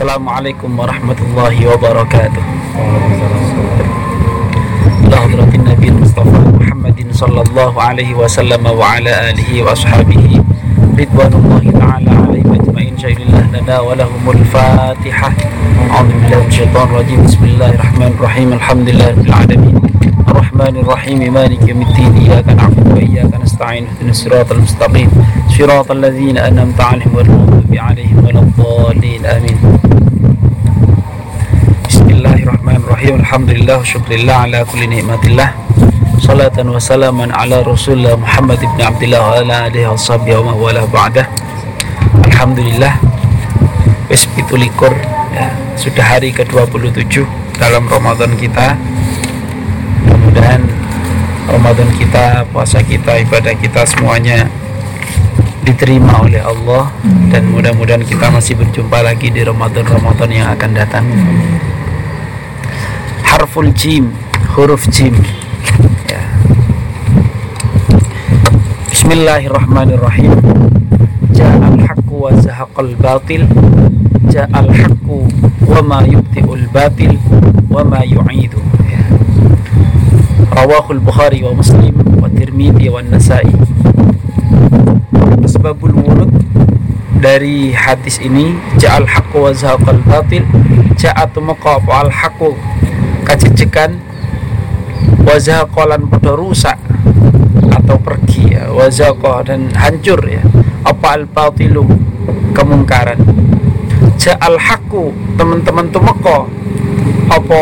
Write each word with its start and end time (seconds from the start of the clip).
Assalamualaikum 0.00 0.80
warahmatullahi 0.80 1.60
wabarakatuh 1.68 2.40
إلى 5.04 5.12
حضرة 5.12 5.52
النبي 5.60 5.88
المصطفى 5.92 6.40
محمد 6.56 7.12
صلى 7.12 7.40
الله 7.44 7.72
عليه 7.76 8.10
وسلم 8.16 8.64
وعلى 8.64 9.12
آله 9.28 9.50
وأصحابه 9.60 10.24
رضوان 10.96 11.32
الله 11.36 11.64
تعالى 11.76 12.10
عليهم 12.16 12.48
أجمعين. 12.48 12.94
شهد 12.96 13.20
الله 13.28 13.44
لنا 13.60 13.76
ولهم 13.84 14.24
الفاتحة. 14.24 15.30
أعوذ 15.92 16.08
بالله 16.08 16.38
من 16.40 16.48
الشيطان 16.48 16.86
الرجيم. 16.88 17.20
بسم 17.28 17.42
الله 17.44 17.70
الرحمن 17.76 18.10
الرحيم. 18.16 18.48
الحمد 18.56 18.86
لله 18.88 19.08
رب 19.20 19.24
العالمين. 19.28 19.76
الرحمن 20.32 20.74
الرحيم. 20.80 21.18
مالك 21.28 21.60
يوم 21.68 21.80
الدين. 21.84 22.12
إياك 22.24 22.48
نعبد 22.56 22.88
وإياك 22.96 23.32
نستعين. 23.36 23.84
اهدنا 23.84 24.16
الصراط 24.16 24.48
المستقيم. 24.48 25.12
صراط 25.60 25.92
الذين 25.92 26.40
أنعمت 26.40 26.80
عليهم 26.80 27.12
غير 27.20 27.28
عليهم 27.76 28.16
ولا 28.24 28.40
الضالين. 28.40 29.28
آمين. 29.28 29.79
Bismillahirrahmanirrahim. 33.00 33.24
Alhamdulillah 33.24 33.78
syukurillah 33.80 34.36
ala 34.44 34.60
kulli 34.68 34.86
nikmatillah 34.92 35.48
Salatan 36.20 36.68
wa 36.68 36.76
salaman 36.76 37.32
ala 37.32 37.64
rasulullah 37.64 38.12
Muhammad 38.12 38.60
ibn 38.60 38.76
Abdullah 38.76 39.20
wa 39.24 39.32
ala 39.40 39.56
alihi 39.72 39.88
wa 39.88 39.96
sahbihi 39.96 40.36
wa 40.36 40.52
mawala 40.52 40.84
ba'dah. 40.84 41.24
Alhamdulillah. 42.28 43.00
Wis 44.12 44.28
likur 44.36 44.92
ya, 45.32 45.48
Sudah 45.80 46.04
hari 46.12 46.28
ke-27 46.28 47.24
dalam 47.56 47.88
Ramadan 47.88 48.36
kita. 48.36 48.76
Mudah-mudahan 50.04 50.60
Ramadan 51.48 51.88
kita, 51.96 52.44
puasa 52.52 52.84
kita, 52.84 53.16
ibadah 53.24 53.56
kita 53.56 53.80
semuanya 53.88 54.44
diterima 55.64 56.20
oleh 56.20 56.44
Allah. 56.44 56.92
Dan 57.32 57.48
mudah-mudahan 57.48 58.04
kita 58.04 58.28
masih 58.28 58.60
berjumpa 58.60 59.00
lagi 59.00 59.32
di 59.32 59.40
Ramadan-Ramadan 59.40 60.28
yang 60.28 60.52
akan 60.52 60.70
datang 60.76 61.08
harful 63.24 63.68
jim 63.72 64.12
huruf 64.56 64.86
jim. 64.90 65.14
Ya. 66.08 66.22
Bismillahirrahmanirrahim. 68.90 70.32
Ja'al 71.34 71.80
haqqu 71.84 72.14
wa 72.14 72.34
zahaqal 72.40 72.92
batil. 72.98 73.46
Ja'al 74.30 74.70
haqqu 74.70 75.26
wa 75.66 75.80
ma 75.82 75.98
yubti'ul 76.04 76.66
batil 76.72 77.16
wa 77.70 77.84
ma 77.84 78.02
yu'idu. 78.04 78.60
Ya. 78.88 79.02
Rawahul 80.54 81.00
Bukhari 81.00 81.42
wa 81.46 81.54
Muslim 81.54 81.94
wa 82.20 82.28
Tirmidhi 82.30 82.90
wa 82.90 83.02
Nasai. 83.04 83.48
Sebabul 85.50 85.92
wulud 85.98 86.30
dari 87.20 87.74
hadis 87.76 88.16
ini 88.22 88.56
Ja'al 88.80 89.04
haqqu 89.04 89.36
wa 89.36 89.52
zahaqal 89.52 90.00
batil 90.08 90.46
Ja'atu 90.96 91.40
maqafu 91.44 91.90
al 91.92 92.08
haqqu 92.08 92.56
kajejekan 93.30 94.02
wazakolan 95.22 96.10
podo 96.10 96.34
rusak 96.34 96.74
atau 97.70 97.94
pergi 98.02 98.58
ya. 98.58 98.74
Wazaqah 98.74 99.46
dan 99.46 99.70
hancur 99.70 100.18
ya. 100.26 100.42
Apa 100.82 101.14
al 101.14 101.30
batilu 101.30 101.86
kemungkaran. 102.50 103.22
Ja'al 104.18 104.58
haku 104.58 105.14
teman-teman 105.38 105.94
tumeko 105.94 106.50
apa 107.30 107.60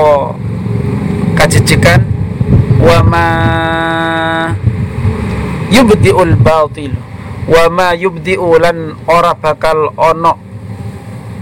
kajejekan 1.36 2.00
wa 2.80 2.98
ma 3.04 3.26
yubdiul 5.68 6.34
batil 6.40 6.96
wa 7.46 7.68
ma 7.70 7.94
yubdiu 7.94 8.58
lan 8.58 8.96
ora 9.06 9.36
bakal 9.38 9.92
ono 9.94 10.34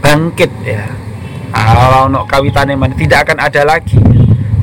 bangkit 0.04 0.52
ya 0.66 0.84
kalau 1.56 2.12
ono 2.12 2.20
kawitane 2.28 2.76
mana 2.76 2.92
tidak 2.92 3.28
akan 3.28 3.38
ada 3.40 3.62
lagi. 3.64 3.96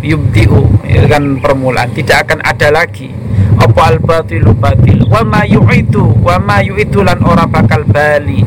Yubdiu 0.03 0.67
ya 0.85 1.07
kan 1.09 1.39
permulaan. 1.41 1.89
Tidak 1.95 2.17
akan 2.27 2.39
ada 2.45 2.69
lagi. 2.69 3.09
Apa 3.57 3.95
al 3.95 3.97
batilu 4.03 4.53
batil? 4.53 5.07
Wa 5.07 5.23
ma 5.25 5.47
yu'idu 5.47 6.21
wa 6.21 6.37
ma 6.37 6.59
yu'idu 6.61 7.01
lan 7.01 7.23
ora 7.23 7.49
bakal 7.49 7.87
bali. 7.87 8.43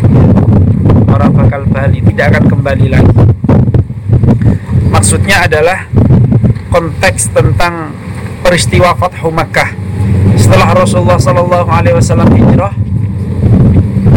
Ora 1.08 1.26
bakal 1.32 1.64
bali 1.66 2.04
tidak 2.04 2.36
akan 2.36 2.44
kembali 2.50 2.86
lagi. 2.92 3.14
Maksudnya 4.92 5.48
adalah 5.48 5.88
konteks 6.70 7.32
tentang 7.32 7.96
peristiwa 8.44 8.92
Fathu 8.94 9.32
Makkah. 9.32 9.72
Setelah 10.36 10.76
Rasulullah 10.76 11.18
Sallallahu 11.18 11.68
Alaihi 11.72 11.96
Wasallam 11.96 12.28
hijrah 12.30 12.74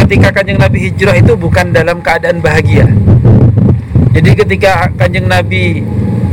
ketika 0.06 0.42
kanjeng 0.42 0.58
Nabi 0.58 0.90
hijrah 0.90 1.16
itu 1.18 1.38
bukan 1.38 1.70
dalam 1.70 2.02
keadaan 2.02 2.42
bahagia 2.42 2.90
jadi 4.10 4.30
ketika 4.34 4.90
kanjeng 4.98 5.30
Nabi 5.30 5.86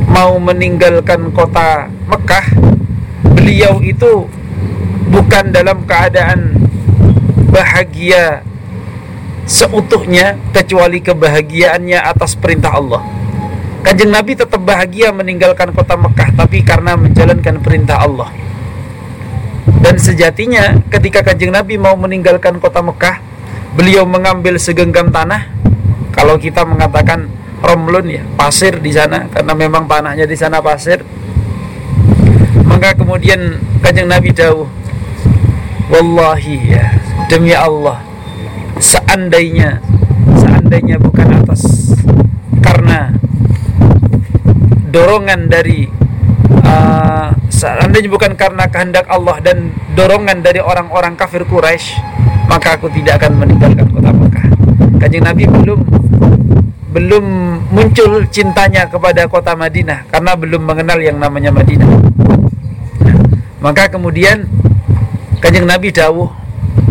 mau 0.08 0.40
meninggalkan 0.40 1.28
kota 1.36 1.92
Mekah 2.08 2.46
beliau 3.36 3.84
itu 3.84 4.24
bukan 5.12 5.52
dalam 5.52 5.84
keadaan 5.84 6.56
bahagia 7.52 8.40
seutuhnya 9.46 10.40
kecuali 10.50 10.98
kebahagiaannya 11.04 12.00
atas 12.02 12.34
perintah 12.34 12.74
Allah. 12.74 13.02
Kanjeng 13.86 14.10
Nabi 14.10 14.34
tetap 14.34 14.58
bahagia 14.66 15.14
meninggalkan 15.14 15.70
kota 15.70 15.94
Mekah 15.94 16.34
tapi 16.34 16.66
karena 16.66 16.98
menjalankan 16.98 17.62
perintah 17.62 18.02
Allah. 18.02 18.34
Dan 19.78 20.02
sejatinya 20.02 20.82
ketika 20.90 21.22
Kanjeng 21.22 21.54
Nabi 21.54 21.78
mau 21.78 21.94
meninggalkan 21.94 22.58
kota 22.58 22.82
Mekah 22.82 23.22
beliau 23.78 24.02
mengambil 24.02 24.58
segenggam 24.58 25.14
tanah. 25.14 25.46
Kalau 26.10 26.34
kita 26.40 26.66
mengatakan 26.66 27.30
romlun 27.64 28.06
ya 28.08 28.22
pasir 28.36 28.78
di 28.80 28.92
sana 28.92 29.28
karena 29.32 29.52
memang 29.56 29.88
tanahnya 29.88 30.28
di 30.28 30.36
sana 30.36 30.60
pasir. 30.60 31.00
Maka 32.66 32.92
kemudian 32.92 33.56
kanjeng 33.80 34.10
Nabi 34.10 34.34
jauh 34.36 34.68
wallahi 35.86 36.76
ya 36.76 36.84
demi 37.30 37.54
Allah 37.54 38.02
seandainya 38.82 39.78
seandainya 40.34 40.98
bukan 40.98 41.40
atas 41.42 41.94
karena 42.58 43.14
dorongan 44.90 45.46
dari 45.46 45.86
uh, 46.66 47.30
seandainya 47.48 48.10
bukan 48.10 48.34
karena 48.34 48.66
kehendak 48.66 49.06
Allah 49.06 49.38
dan 49.40 49.70
dorongan 49.94 50.42
dari 50.42 50.58
orang-orang 50.58 51.14
kafir 51.14 51.46
Quraisy 51.46 51.96
maka 52.46 52.78
aku 52.78 52.90
tidak 52.94 53.22
akan 53.22 53.42
meninggalkan 53.42 53.86
kota 53.90 54.10
Mekah. 54.14 54.46
Kanjeng 55.02 55.24
Nabi 55.26 55.44
belum 55.50 55.80
belum 56.96 57.24
muncul 57.76 58.24
cintanya 58.32 58.88
kepada 58.88 59.28
kota 59.28 59.52
Madinah 59.52 60.08
karena 60.08 60.32
belum 60.32 60.64
mengenal 60.64 60.96
yang 60.96 61.20
namanya 61.20 61.52
Madinah. 61.52 61.92
maka 63.60 63.92
kemudian 63.92 64.48
Kanjeng 65.44 65.68
Nabi 65.68 65.92
dawuh 65.92 66.32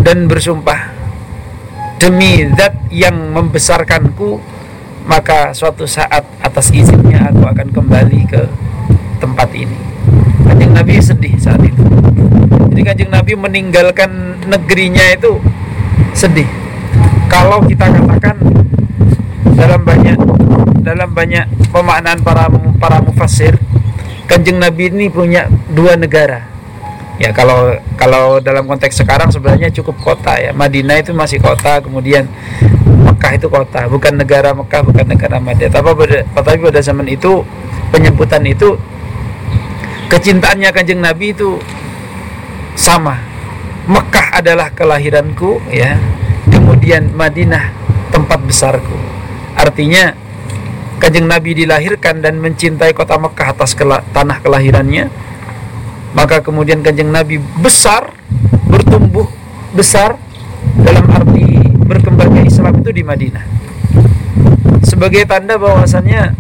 dan 0.06 0.30
bersumpah 0.30 0.94
demi 1.98 2.46
zat 2.54 2.78
yang 2.94 3.34
membesarkanku 3.34 4.38
maka 5.10 5.58
suatu 5.58 5.90
saat 5.90 6.22
atas 6.38 6.70
izinnya 6.70 7.34
aku 7.34 7.42
akan 7.42 7.74
kembali 7.74 8.30
ke 8.30 8.42
tempat 9.18 9.50
ini. 9.58 9.78
Kanjeng 10.46 10.74
Nabi 10.74 11.02
sedih 11.02 11.34
saat 11.42 11.62
itu. 11.66 11.82
Jadi 12.74 12.82
Kanjeng 12.86 13.10
Nabi 13.10 13.34
meninggalkan 13.34 14.38
negerinya 14.46 15.02
itu 15.14 15.42
sedih. 16.14 16.46
Kalau 17.26 17.66
kita 17.66 17.90
katakan 17.90 18.38
dalam 20.86 21.10
banyak 21.10 21.74
pemaknaan 21.74 22.22
para 22.22 22.46
para 22.78 23.02
mufassir 23.02 23.58
kanjeng 24.30 24.62
Nabi 24.62 24.94
ini 24.94 25.08
punya 25.10 25.50
dua 25.72 25.98
negara. 25.98 26.46
Ya 27.16 27.32
kalau 27.32 27.72
kalau 27.96 28.44
dalam 28.44 28.68
konteks 28.68 29.00
sekarang 29.00 29.32
sebenarnya 29.32 29.72
cukup 29.72 29.96
kota 30.04 30.36
ya. 30.36 30.52
Madinah 30.52 31.00
itu 31.00 31.16
masih 31.16 31.40
kota 31.40 31.80
kemudian 31.80 32.28
Mekah 32.86 33.32
itu 33.40 33.48
kota. 33.48 33.88
Bukan 33.88 34.20
negara 34.20 34.52
Mekah 34.52 34.84
bukan 34.84 35.06
negara 35.08 35.40
Madinah. 35.40 35.72
Tapi 35.72 35.90
pada, 35.96 36.20
tapi 36.36 36.60
pada 36.60 36.82
zaman 36.84 37.08
itu 37.08 37.42
penyebutan 37.96 38.44
itu 38.44 38.76
kecintaannya 40.12 40.70
kanjeng 40.76 41.00
Nabi 41.00 41.32
itu 41.32 41.56
sama. 42.76 43.16
Mekah 43.88 44.44
adalah 44.44 44.68
kelahiranku 44.76 45.64
ya. 45.72 45.96
Kemudian 46.52 47.16
Madinah 47.16 47.72
tempat 48.12 48.44
besarku. 48.44 48.98
Artinya 49.56 50.25
Kanjeng 50.96 51.28
Nabi 51.28 51.52
dilahirkan 51.54 52.24
dan 52.24 52.40
mencintai 52.40 52.96
kota 52.96 53.20
Mekah 53.20 53.52
atas 53.52 53.76
kela 53.76 54.02
tanah 54.16 54.40
kelahirannya 54.40 55.12
Maka 56.16 56.40
kemudian 56.40 56.80
kanjeng 56.80 57.12
Nabi 57.12 57.38
besar 57.60 58.16
Bertumbuh 58.72 59.28
besar 59.76 60.16
Dalam 60.80 61.06
arti 61.12 61.60
berkembangnya 61.86 62.50
Islam 62.50 62.82
itu 62.82 62.90
di 62.90 63.04
Madinah. 63.06 63.46
Sebagai 64.82 65.24
tanda 65.30 65.60
bahwasannya 65.62 66.34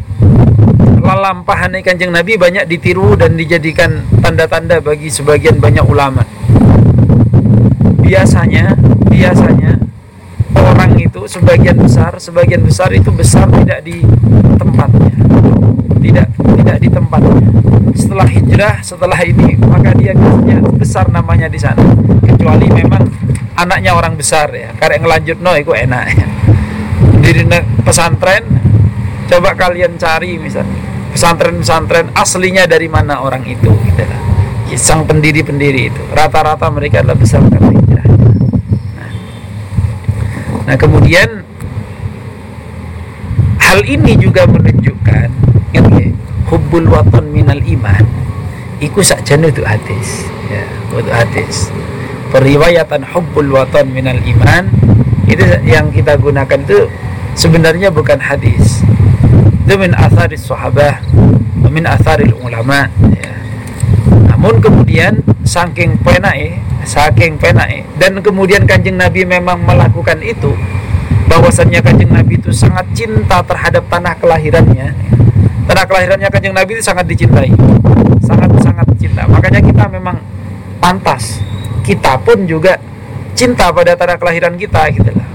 Lalampahan 1.05 1.77
kanjeng 1.85 2.09
Nabi 2.09 2.33
banyak 2.33 2.65
ditiru 2.65 3.13
dan 3.13 3.37
dijadikan 3.37 4.09
tanda-tanda 4.25 4.81
bagi 4.81 5.13
sebagian 5.13 5.61
banyak 5.61 5.85
ulama. 5.85 6.25
Biasanya 8.01 8.73
Biasanya 9.13 9.74
sebagian 11.25 11.77
besar 11.77 12.13
sebagian 12.21 12.61
besar 12.61 12.93
itu 12.93 13.09
besar 13.09 13.49
tidak 13.49 13.81
di 13.81 14.01
tempatnya. 14.57 15.17
Tidak 16.01 16.27
tidak 16.37 16.77
di 16.77 16.89
tempatnya. 16.89 17.49
Setelah 17.97 18.27
hijrah 18.29 18.75
setelah 18.85 19.19
ini 19.25 19.57
maka 19.57 19.91
dia 19.97 20.13
biasanya 20.13 20.57
besar 20.77 21.05
namanya 21.09 21.49
di 21.49 21.57
sana. 21.57 21.81
Kecuali 22.21 22.69
memang 22.69 23.03
anaknya 23.57 23.97
orang 23.97 24.13
besar 24.13 24.53
ya. 24.53 24.69
Karena 24.77 25.01
ngelanjut 25.01 25.37
no 25.41 25.53
itu 25.57 25.73
enak 25.73 26.05
di 27.25 27.31
pesantren 27.81 28.45
coba 29.25 29.57
kalian 29.57 29.97
cari 29.97 30.37
misalnya. 30.37 30.93
Pesantren-pesantren 31.15 32.11
aslinya 32.11 32.67
dari 32.67 32.91
mana 32.91 33.23
orang 33.23 33.47
itu 33.47 33.71
gitu 33.71 34.03
lah. 34.03 34.21
sang 34.75 35.07
pendiri-pendiri 35.07 35.87
itu. 35.87 36.01
Rata-rata 36.11 36.67
mereka 36.67 36.99
adalah 36.99 37.15
besar 37.15 37.39
karena 37.47 37.84
nah 40.65 40.75
kemudian 40.77 41.45
hal 43.61 43.79
ini 43.85 44.17
juga 44.17 44.49
menunjukkan 44.49 45.27
ngerti 45.73 46.13
hubbul 46.49 46.89
waton 46.89 47.29
minal 47.29 47.61
iman. 47.61 48.03
Iku 48.83 48.99
sakjane 48.99 49.49
itu 49.49 49.63
hadis 49.63 50.27
ya 50.51 50.65
itu 50.91 51.11
hadis. 51.11 51.55
Periwayatan 52.33 53.05
hubbul 53.13 53.55
waton 53.55 53.93
minal 53.93 54.17
iman 54.19 54.67
itu 55.25 55.45
yang 55.65 55.89
kita 55.93 56.17
gunakan 56.17 56.59
itu 56.61 56.89
sebenarnya 57.37 57.93
bukan 57.93 58.19
hadis. 58.19 58.81
Itu 59.65 59.77
min 59.77 59.93
atharis 59.97 60.45
sahabah 60.45 61.01
min 61.75 61.83
atharil 61.83 62.31
ulama 62.39 62.87
ya. 63.11 63.35
namun 64.31 64.63
kemudian 64.63 65.19
saking 65.43 65.99
penai 65.99 66.55
saking 66.85 67.41
penai 67.41 67.81
dan 67.97 68.21
kemudian 68.21 68.63
kanjeng 68.69 68.95
nabi 68.95 69.25
memang 69.25 69.57
melakukan 69.65 70.21
itu 70.21 70.53
bahwasannya 71.25 71.81
kanjeng 71.81 72.13
nabi 72.13 72.37
itu 72.37 72.53
sangat 72.53 72.85
cinta 72.93 73.41
terhadap 73.43 73.83
tanah 73.89 74.13
kelahirannya. 74.21 74.93
Tanah 75.65 75.83
kelahirannya 75.89 76.29
kanjeng 76.29 76.53
nabi 76.53 76.77
itu 76.77 76.83
sangat 76.85 77.09
dicintai. 77.09 77.49
Sangat 78.21 78.49
sangat 78.61 78.85
cinta. 79.01 79.25
Makanya 79.25 79.59
kita 79.65 79.89
memang 79.89 80.21
pantas. 80.77 81.41
Kita 81.81 82.21
pun 82.21 82.45
juga 82.45 82.77
cinta 83.33 83.73
pada 83.73 83.97
tanah 83.97 84.17
kelahiran 84.21 84.53
kita 84.55 84.93
gitu 84.93 85.09
lah. 85.09 85.27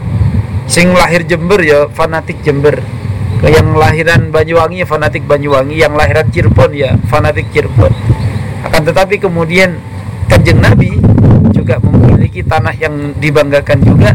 Sing 0.70 0.94
lahir 0.94 1.26
Jember 1.26 1.58
ya 1.60 1.90
fanatik 1.90 2.40
Jember. 2.46 2.78
Yang 3.42 3.74
lahiran 3.74 4.30
Banyuwangi 4.30 4.84
ya 4.84 4.86
fanatik 4.86 5.26
Banyuwangi. 5.26 5.74
Yang 5.74 5.94
lahiran 5.98 6.26
Cirebon 6.30 6.70
ya 6.78 6.94
fanatik 7.10 7.50
Cirebon. 7.50 7.90
Akan 8.62 8.86
tetapi 8.86 9.18
kemudian 9.18 9.82
kanjeng 10.30 10.62
Nabi 10.62 10.94
juga 11.50 11.76
memiliki 11.82 12.40
tanah 12.42 12.74
yang 12.78 13.14
dibanggakan 13.18 13.78
juga 13.82 14.10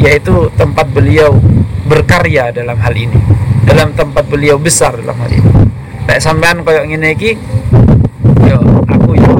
yaitu 0.00 0.50
tempat 0.58 0.88
beliau 0.90 1.36
berkarya 1.86 2.50
dalam 2.50 2.78
hal 2.80 2.94
ini. 2.94 3.18
Dalam 3.62 3.94
tempat 3.94 4.26
beliau 4.26 4.58
besar 4.58 4.98
dalam 4.98 5.14
hal 5.22 5.30
ini. 5.30 5.50
Nek 6.08 6.18
sampean 6.18 6.66
koyok 6.66 6.84
ngene 6.90 7.14
iki 7.14 7.38
yo 8.42 8.58
aku 8.90 9.14
yo 9.14 9.34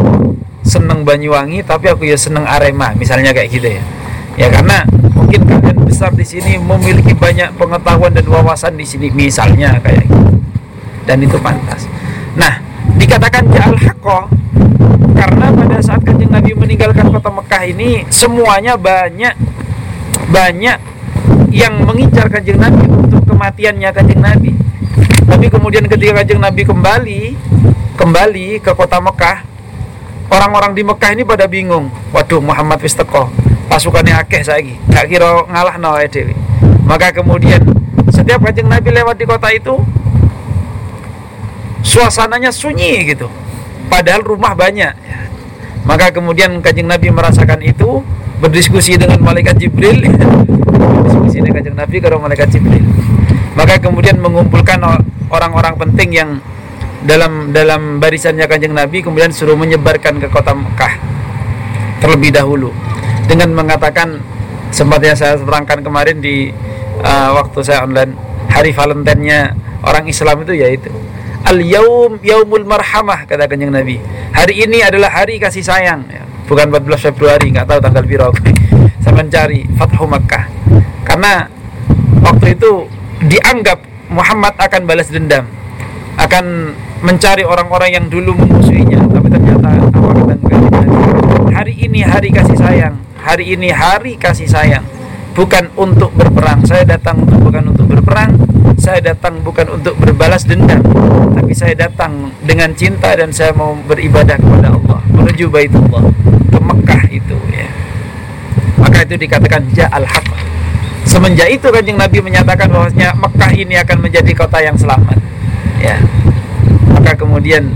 seneng 0.62 1.02
Banyuwangi 1.02 1.66
tapi 1.66 1.90
aku 1.90 2.06
ya 2.06 2.14
seneng 2.14 2.46
Arema 2.46 2.94
misalnya 2.94 3.34
kayak 3.34 3.50
gitu 3.50 3.68
ya. 3.68 3.82
Ya 4.38 4.48
karena 4.48 4.86
mungkin 5.12 5.44
kalian 5.44 5.78
besar 5.84 6.14
di 6.14 6.24
sini 6.24 6.56
memiliki 6.56 7.12
banyak 7.12 7.52
pengetahuan 7.58 8.14
dan 8.14 8.24
wawasan 8.30 8.78
di 8.78 8.86
sini 8.86 9.10
misalnya 9.10 9.76
kayak 9.82 10.06
gitu. 10.06 10.40
Dan 11.04 11.18
itu 11.20 11.36
pantas. 11.42 11.90
Nah 12.38 12.62
dikatakan 12.96 13.50
haqqo 13.76 14.41
karena 15.32 15.48
pada 15.48 15.80
saat 15.80 16.04
kanjeng 16.04 16.28
Nabi 16.28 16.52
meninggalkan 16.52 17.08
kota 17.08 17.32
Mekah 17.32 17.62
ini 17.64 18.04
semuanya 18.12 18.76
banyak 18.76 19.32
banyak 20.28 20.78
yang 21.48 21.72
mengincar 21.88 22.28
kanjeng 22.28 22.60
Nabi 22.60 22.84
untuk 22.84 23.24
kematiannya 23.24 23.88
kanjeng 23.96 24.20
Nabi. 24.20 24.52
Tapi 25.24 25.48
kemudian 25.48 25.88
ketika 25.88 26.20
kanjeng 26.20 26.36
Nabi 26.36 26.68
kembali 26.68 27.20
kembali 27.96 28.60
ke 28.60 28.76
kota 28.76 29.00
Mekah 29.00 29.40
orang-orang 30.28 30.76
di 30.76 30.84
Mekah 30.84 31.10
ini 31.16 31.24
pada 31.24 31.48
bingung 31.48 31.88
waduh 32.12 32.44
Muhammad 32.44 32.80
wis 32.84 32.92
teko 32.92 33.32
pasukannya 33.72 34.16
akeh 34.16 34.44
saiki 34.44 34.76
gak 34.92 35.08
kira 35.12 35.44
ngalah 35.48 35.76
no 35.76 35.96
dewi 36.08 36.36
maka 36.88 37.12
kemudian 37.12 37.62
setiap 38.08 38.40
kanjeng 38.44 38.68
Nabi 38.68 38.90
lewat 38.96 39.16
di 39.16 39.24
kota 39.28 39.48
itu 39.52 39.76
suasananya 41.84 42.48
sunyi 42.48 43.12
gitu 43.12 43.28
padahal 43.92 44.24
rumah 44.24 44.56
banyak. 44.56 44.96
Maka 45.84 46.08
kemudian 46.08 46.64
kanjeng 46.64 46.88
Nabi 46.88 47.12
merasakan 47.12 47.60
itu 47.60 48.00
berdiskusi 48.40 48.96
dengan 48.96 49.20
malaikat 49.20 49.60
Jibril. 49.60 50.00
Berdiskusi 50.72 51.44
dengan 51.44 51.60
kanjeng 51.60 51.76
Nabi 51.76 51.96
kalau 52.00 52.16
malaikat 52.16 52.48
Jibril. 52.48 52.88
Maka 53.52 53.76
kemudian 53.76 54.16
mengumpulkan 54.16 54.80
orang-orang 55.28 55.76
penting 55.76 56.08
yang 56.16 56.30
dalam 57.04 57.52
dalam 57.52 58.00
barisannya 58.00 58.48
kanjeng 58.48 58.72
Nabi 58.72 59.04
kemudian 59.04 59.34
suruh 59.34 59.58
menyebarkan 59.58 60.22
ke 60.22 60.32
kota 60.32 60.56
Mekah 60.56 60.96
terlebih 62.00 62.32
dahulu. 62.32 62.72
Dengan 63.28 63.52
mengatakan 63.52 64.22
seperti 64.72 65.12
yang 65.12 65.18
saya 65.18 65.34
terangkan 65.36 65.84
kemarin 65.84 66.18
di 66.22 66.48
uh, 67.04 67.30
waktu 67.36 67.58
saya 67.60 67.84
online 67.84 68.16
hari 68.48 68.72
Valentine-nya 68.72 69.52
orang 69.84 70.08
Islam 70.08 70.46
itu 70.46 70.54
yaitu 70.56 70.88
al 71.46 71.58
yaum 71.60 72.22
yaumul 72.22 72.64
marhamah 72.64 73.26
kata 73.26 73.50
kanjeng 73.50 73.74
Nabi. 73.74 73.98
Hari 74.32 74.66
ini 74.66 74.82
adalah 74.82 75.10
hari 75.10 75.36
kasih 75.42 75.64
sayang. 75.64 76.06
Ya. 76.08 76.22
bukan 76.42 76.68
14 76.68 77.08
Februari 77.08 77.48
nggak 77.48 77.64
tahu 77.64 77.80
tanggal 77.80 78.04
biru 78.04 78.28
saya 79.02 79.14
mencari 79.18 79.66
Fathu 79.74 80.06
Makkah. 80.06 80.46
Karena 81.02 81.50
waktu 82.22 82.54
itu 82.54 82.86
dianggap 83.26 83.82
Muhammad 84.14 84.54
akan 84.56 84.82
balas 84.86 85.10
dendam. 85.10 85.42
Akan 86.14 86.76
mencari 87.02 87.42
orang-orang 87.42 87.98
yang 87.98 88.06
dulu 88.06 88.38
memusuhinya. 88.38 89.02
Tapi 89.10 89.26
ternyata 89.26 89.68
hari 91.50 91.74
ini 91.82 92.00
hari 92.06 92.30
kasih 92.30 92.58
sayang. 92.58 92.94
Hari 93.18 93.44
ini 93.58 93.68
hari 93.74 94.14
kasih 94.14 94.46
sayang. 94.46 94.86
Bukan 95.34 95.74
untuk 95.74 96.14
berperang. 96.14 96.62
Saya 96.62 96.86
datang 96.86 97.26
untuk 97.26 97.42
bukan 97.42 97.74
untuk 97.74 97.81
berperang 97.92 98.32
saya 98.80 99.12
datang 99.12 99.44
bukan 99.44 99.78
untuk 99.78 99.94
berbalas 100.00 100.48
dendam 100.48 100.80
tapi 101.36 101.52
saya 101.52 101.76
datang 101.76 102.32
dengan 102.40 102.72
cinta 102.72 103.12
dan 103.12 103.28
saya 103.28 103.52
mau 103.52 103.76
beribadah 103.84 104.40
kepada 104.40 104.72
Allah 104.72 105.00
menuju 105.12 105.52
Baitullah 105.52 106.04
ke 106.48 106.58
Mekah 106.58 107.02
itu 107.12 107.36
ya. 107.52 107.68
Maka 108.80 109.04
itu 109.04 109.14
dikatakan 109.20 109.68
ja'al 109.76 110.08
haq 110.08 110.26
semenjak 111.04 111.52
itu 111.52 111.68
kanjeng 111.68 112.00
Nabi 112.00 112.24
menyatakan 112.24 112.72
bahwasanya 112.72 113.12
Mekah 113.14 113.52
ini 113.52 113.76
akan 113.76 113.98
menjadi 114.00 114.32
kota 114.32 114.58
yang 114.64 114.74
selamat 114.74 115.20
ya. 115.78 116.00
Maka 116.96 117.12
kemudian 117.14 117.68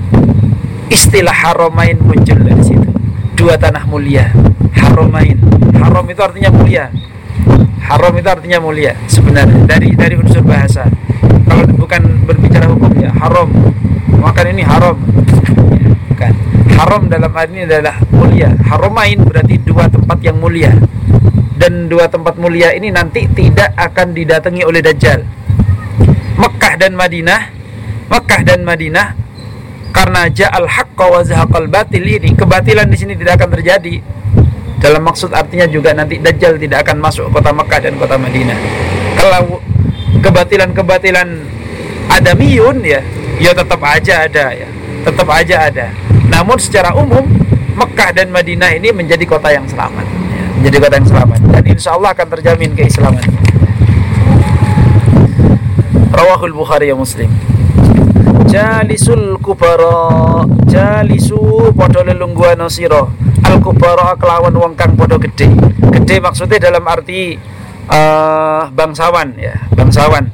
istilah 0.89 1.35
haromain 1.35 2.01
muncul 2.01 2.39
dari 2.41 2.63
situ. 2.65 2.89
Dua 3.37 3.61
tanah 3.61 3.85
mulia 3.85 4.33
haromain. 4.73 5.37
Haram 5.77 6.09
itu 6.09 6.21
artinya 6.25 6.51
mulia 6.51 6.89
haram 7.87 8.13
itu 8.19 8.29
artinya 8.29 8.59
mulia 8.59 8.93
sebenarnya. 9.07 9.63
Dari 9.65 9.95
dari 9.95 10.15
unsur 10.19 10.43
bahasa. 10.43 10.91
Kalau 11.47 11.65
bukan 11.79 12.27
berbicara 12.27 12.67
hukum 12.67 12.93
ya 12.99 13.15
haram. 13.15 13.49
Makan 14.19 14.47
ini 14.51 14.63
haram. 14.67 14.97
Ya, 15.79 15.89
bukan. 16.11 16.33
Haram 16.77 17.03
dalam 17.07 17.31
hal 17.31 17.47
ini 17.55 17.63
adalah 17.65 17.97
mulia. 18.11 18.51
Haromain 18.67 19.23
berarti 19.23 19.57
dua 19.63 19.87
tempat 19.87 20.19
yang 20.21 20.37
mulia. 20.43 20.75
Dan 21.57 21.89
dua 21.89 22.11
tempat 22.11 22.37
mulia 22.37 22.75
ini 22.75 22.93
nanti 22.93 23.25
tidak 23.33 23.73
akan 23.79 24.13
didatangi 24.13 24.67
oleh 24.67 24.83
Dajjal. 24.83 25.25
Mekah 26.37 26.75
dan 26.77 26.93
Madinah. 26.99 27.55
Mekah 28.13 28.41
dan 28.45 28.61
Madinah. 28.67 29.17
Karena 29.95 30.29
ja'al 30.29 30.69
haqqa 30.69 31.05
wa 31.09 31.25
zahaqal 31.25 31.73
batil 31.73 32.05
ini 32.05 32.37
kebatilan 32.37 32.85
di 32.93 33.01
sini 33.01 33.17
tidak 33.17 33.41
akan 33.41 33.49
terjadi 33.57 33.97
dalam 34.77 35.03
maksud 35.03 35.33
artinya 35.33 35.65
juga 35.65 35.97
nanti 35.97 36.21
Dajjal 36.21 36.61
tidak 36.61 36.85
akan 36.85 37.01
masuk 37.01 37.33
kota 37.33 37.51
Mekah 37.53 37.81
dan 37.81 37.95
kota 37.97 38.21
Madinah. 38.21 38.59
Kalau 39.17 39.61
kebatilan-kebatilan 40.21 41.29
adamiyun 42.13 42.85
ya 42.85 43.01
ya 43.41 43.53
tetap 43.57 43.81
aja 43.81 44.29
ada 44.29 44.53
ya. 44.53 44.69
Tetap 45.07 45.29
aja 45.31 45.57
ada. 45.71 45.87
Namun 46.29 46.59
secara 46.59 46.93
umum 46.93 47.25
Mekah 47.77 48.11
dan 48.13 48.29
Madinah 48.33 48.73
ini 48.77 48.93
menjadi 48.93 49.25
kota 49.25 49.53
yang 49.53 49.69
selamat 49.69 50.05
ya, 50.09 50.45
menjadi 50.61 50.77
kota 50.83 50.95
yang 51.01 51.09
selamat. 51.09 51.41
Dan 51.53 51.63
insya 51.69 51.91
Allah 51.97 52.11
akan 52.13 52.27
terjamin 52.37 52.71
keislaman. 52.77 53.27
Rawahul 56.13 56.57
Bukhari 56.57 56.89
ya 56.89 56.97
Muslim. 56.97 57.29
Jalisul 58.49 59.37
kubara 59.43 60.47
Jalisu 60.65 61.75
podo 61.77 62.01
lelungguan 62.01 62.63
sira 62.73 63.05
al 63.45 63.61
kubara 63.61 64.17
kelawan 64.17 64.55
wong 64.55 64.73
kang 64.79 64.97
podo 64.97 65.21
gede 65.21 65.53
Gede 65.93 66.17
maksudnya 66.23 66.57
dalam 66.57 66.85
arti 66.89 67.37
uh, 67.91 68.71
bangsawan 68.73 69.37
ya 69.37 69.57
Bangsawan 69.75 70.33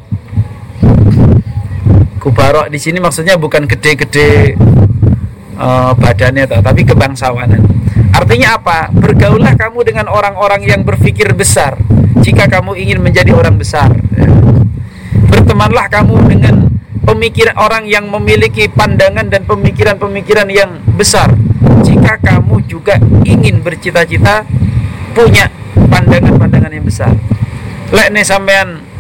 Kubara 2.23 2.71
di 2.71 2.79
sini 2.79 3.03
maksudnya 3.03 3.35
bukan 3.35 3.67
gede-gede 3.67 4.55
uh, 5.59 5.91
badannya 5.99 6.47
toh, 6.47 6.63
tapi 6.63 6.87
kebangsawanan. 6.87 7.59
Artinya 8.15 8.63
apa? 8.63 8.95
Bergaullah 8.95 9.59
kamu 9.59 9.83
dengan 9.83 10.07
orang-orang 10.07 10.63
yang 10.63 10.87
berpikir 10.87 11.35
besar, 11.35 11.83
jika 12.23 12.47
kamu 12.47 12.79
ingin 12.79 13.03
menjadi 13.03 13.35
orang 13.35 13.59
besar 13.59 13.91
ya. 14.15 14.31
bertemanlah 15.27 15.91
kamu 15.91 16.15
dengan 16.31 16.71
pemikiran 17.03 17.59
orang 17.59 17.91
yang 17.91 18.07
memiliki 18.07 18.71
pandangan 18.71 19.27
dan 19.27 19.43
pemikiran-pemikiran 19.43 20.47
yang 20.47 20.79
besar 20.95 21.35
jika 21.83 22.19
kamu 22.23 22.63
juga 22.71 22.97
ingin 23.27 23.61
bercita-cita 23.61 24.47
punya 25.13 25.51
pandangan-pandangan 25.77 26.73
yang 26.73 26.87
besar. 26.87 27.13
Lek 27.93 28.09
nih 28.15 28.25
sampean 28.25 28.93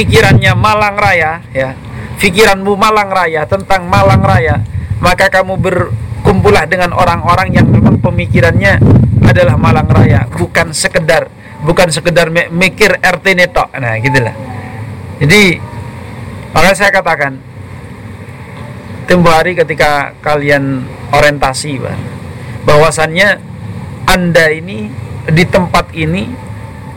pikirannya 0.00 0.52
Malang 0.56 0.96
Raya 0.96 1.44
ya 1.52 1.76
pikiranmu 2.16 2.72
Malang 2.72 3.12
Raya 3.12 3.44
tentang 3.44 3.84
Malang 3.84 4.24
Raya 4.24 4.64
maka 5.00 5.28
kamu 5.28 5.60
berkumpullah 5.60 6.64
dengan 6.64 6.96
orang-orang 6.96 7.52
yang 7.52 7.66
memang 7.68 8.00
pemikirannya 8.00 8.80
adalah 9.28 9.60
Malang 9.60 9.88
Raya 9.92 10.24
bukan 10.32 10.72
sekedar 10.72 11.28
bukan 11.64 11.92
sekedar 11.92 12.32
mikir 12.32 12.96
RT 12.96 13.26
netok 13.36 13.68
nah 13.76 13.96
gitulah 14.00 14.32
jadi 15.20 15.60
maka 16.56 16.70
saya 16.72 16.90
katakan 16.90 17.36
tempo 19.10 19.26
hari 19.26 19.58
ketika 19.58 20.14
kalian 20.22 20.86
orientasi 21.10 21.82
bahwasannya 22.62 23.42
anda 24.06 24.46
ini 24.54 24.86
di 25.26 25.42
tempat 25.50 25.90
ini 25.98 26.30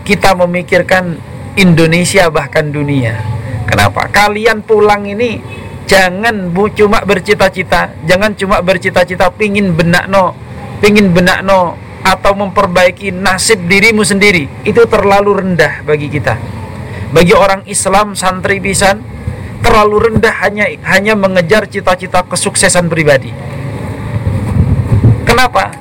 kita 0.05 0.37
memikirkan 0.37 1.17
Indonesia 1.57 2.29
bahkan 2.29 2.69
dunia. 2.69 3.17
Kenapa? 3.65 4.13
Kalian 4.13 4.61
pulang 4.61 5.09
ini 5.09 5.41
jangan 5.89 6.53
bu 6.53 6.69
cuma 6.69 7.01
bercita-cita 7.01 7.97
jangan 8.05 8.37
cuma 8.37 8.61
bercita-cita 8.61 9.33
pingin 9.33 9.73
benak 9.73 10.05
no 10.05 10.37
pingin 10.85 11.17
benak 11.17 11.41
no 11.41 11.73
atau 12.05 12.37
memperbaiki 12.37 13.09
nasib 13.09 13.65
dirimu 13.65 14.05
sendiri. 14.05 14.45
Itu 14.61 14.85
terlalu 14.85 15.41
rendah 15.41 15.81
bagi 15.81 16.13
kita. 16.13 16.37
Bagi 17.09 17.33
orang 17.33 17.65
Islam 17.65 18.13
santri 18.13 18.61
pisan 18.61 19.01
terlalu 19.63 20.11
rendah 20.11 20.35
hanya 20.43 20.67
hanya 20.91 21.15
mengejar 21.15 21.65
cita-cita 21.65 22.21
kesuksesan 22.27 22.91
pribadi. 22.91 23.31
Kenapa? 25.23 25.71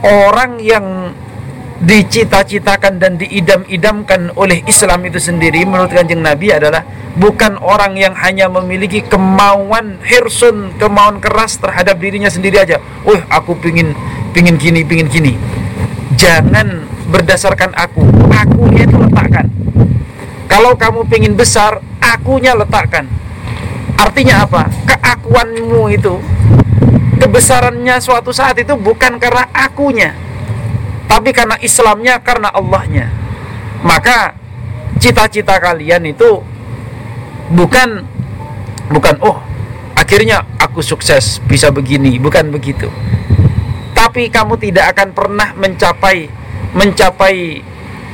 Orang 0.00 0.58
yang 0.64 1.12
dicita-citakan 1.80 3.00
dan 3.00 3.16
diidam-idamkan 3.16 4.36
oleh 4.36 4.60
Islam 4.68 5.00
itu 5.08 5.16
sendiri 5.16 5.64
menurut 5.64 5.88
kanjeng 5.92 6.20
Nabi 6.20 6.52
adalah 6.52 6.84
bukan 7.16 7.56
orang 7.56 7.96
yang 7.96 8.12
hanya 8.16 8.52
memiliki 8.52 9.00
kemauan 9.00 9.96
hirsun, 10.04 10.76
kemauan 10.76 11.20
keras 11.24 11.56
terhadap 11.56 11.96
dirinya 11.96 12.28
sendiri 12.28 12.60
aja. 12.60 12.80
Wah, 13.04 13.24
aku 13.32 13.56
pingin 13.60 13.96
pingin 14.36 14.60
gini, 14.60 14.84
pingin 14.84 15.08
gini. 15.08 15.32
Jangan 16.20 16.84
berdasarkan 17.08 17.72
aku. 17.72 18.04
Aku 18.28 18.68
itu 18.76 18.96
letakkan. 19.00 19.48
Kalau 20.50 20.74
kamu 20.74 21.06
pingin 21.06 21.38
besar, 21.38 21.78
akunya 22.02 22.58
letakkan. 22.58 23.06
Artinya 23.94 24.42
apa? 24.42 24.66
Keakuanmu 24.90 25.86
itu 25.94 26.18
kebesarannya 27.22 28.00
suatu 28.02 28.32
saat 28.34 28.56
itu 28.58 28.72
bukan 28.74 29.20
karena 29.20 29.44
akunya 29.52 30.10
tapi 31.10 31.34
karena 31.34 31.58
Islamnya 31.58 32.22
karena 32.22 32.54
Allahnya. 32.54 33.10
Maka 33.82 34.38
cita-cita 35.02 35.58
kalian 35.58 36.06
itu 36.06 36.38
bukan 37.50 38.06
bukan 38.94 39.18
oh 39.18 39.42
akhirnya 39.98 40.46
aku 40.62 40.78
sukses 40.78 41.42
bisa 41.50 41.74
begini. 41.74 42.22
Bukan 42.22 42.54
begitu. 42.54 42.86
Tapi 43.90 44.30
kamu 44.30 44.54
tidak 44.62 44.94
akan 44.94 45.10
pernah 45.10 45.50
mencapai 45.58 46.30
mencapai 46.78 47.58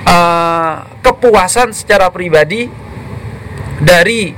uh, 0.08 0.80
kepuasan 1.06 1.70
secara 1.70 2.10
pribadi 2.10 2.66
dari 3.78 4.34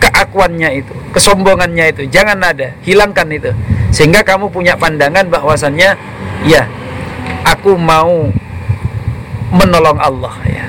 keakuannya 0.00 0.84
itu, 0.84 0.92
kesombongannya 1.16 1.96
itu. 1.96 2.02
Jangan 2.12 2.36
ada, 2.44 2.76
hilangkan 2.84 3.28
itu. 3.32 3.50
Sehingga 3.88 4.20
kamu 4.20 4.52
punya 4.52 4.76
pandangan 4.76 5.32
bahwasannya 5.32 5.96
ya, 6.44 6.68
aku 7.48 7.80
mau 7.80 8.28
menolong 9.50 9.96
Allah 9.96 10.36
ya. 10.44 10.66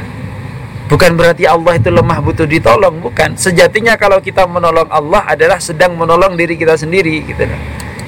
Bukan 0.91 1.15
berarti 1.15 1.48
Allah 1.48 1.79
itu 1.79 1.88
lemah 1.88 2.20
butuh 2.20 2.43
ditolong, 2.43 3.00
bukan. 3.00 3.39
Sejatinya 3.39 3.96
kalau 3.96 4.20
kita 4.20 4.43
menolong 4.43 4.91
Allah 4.91 5.24
adalah 5.24 5.55
sedang 5.63 5.96
menolong 5.96 6.36
diri 6.36 6.60
kita 6.60 6.75
sendiri 6.75 7.24
gitu 7.24 7.48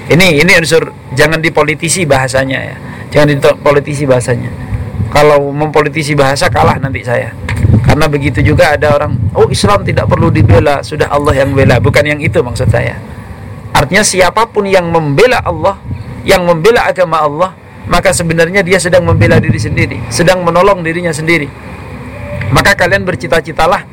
Ini 0.03 0.43
ini 0.43 0.51
unsur 0.59 0.91
jangan 1.15 1.39
dipolitisi 1.39 2.03
bahasanya 2.03 2.59
ya. 2.59 2.75
Jangan 3.07 3.39
dipolitisi 3.39 4.03
bahasanya. 4.03 4.72
Kalau 5.13 5.53
mempolitisi 5.53 6.17
bahasa 6.17 6.49
kalah 6.49 6.81
nanti 6.81 7.05
saya. 7.05 7.29
Karena 7.83 8.09
begitu 8.09 8.41
juga 8.41 8.73
ada 8.73 8.97
orang, 8.97 9.13
oh 9.37 9.45
Islam 9.53 9.85
tidak 9.85 10.09
perlu 10.09 10.33
dibela, 10.33 10.81
sudah 10.81 11.13
Allah 11.13 11.37
yang 11.37 11.53
bela. 11.53 11.77
Bukan 11.77 12.01
yang 12.01 12.17
itu 12.17 12.41
maksud 12.41 12.71
saya. 12.71 12.97
Artinya 13.73 14.01
siapa 14.01 14.49
pun 14.49 14.65
yang 14.65 14.89
membela 14.89 15.41
Allah, 15.45 15.77
yang 16.25 16.45
membela 16.45 16.89
agama 16.89 17.21
Allah, 17.21 17.53
maka 17.85 18.15
sebenarnya 18.15 18.63
dia 18.63 18.79
sedang 18.79 19.03
membela 19.03 19.37
diri 19.37 19.59
sendiri, 19.59 19.97
sedang 20.07 20.41
menolong 20.41 20.81
dirinya 20.81 21.11
sendiri. 21.11 21.49
Maka 22.53 22.77
kalian 22.77 23.03
bercita-citalah 23.03 23.85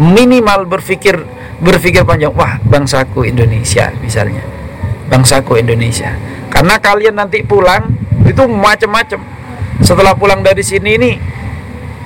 minimal 0.00 0.68
berpikir 0.68 1.16
berpikir 1.60 2.04
panjang, 2.04 2.32
wah 2.36 2.60
bangsaku 2.64 3.24
Indonesia 3.28 3.92
misalnya. 4.04 4.44
Bangsaku 5.08 5.62
Indonesia. 5.62 6.12
Karena 6.50 6.76
kalian 6.80 7.16
nanti 7.16 7.40
pulang 7.46 7.92
itu 8.26 8.42
macam-macam. 8.44 9.20
Setelah 9.84 10.16
pulang 10.16 10.40
dari 10.40 10.64
sini 10.64 10.90
ini 10.96 11.10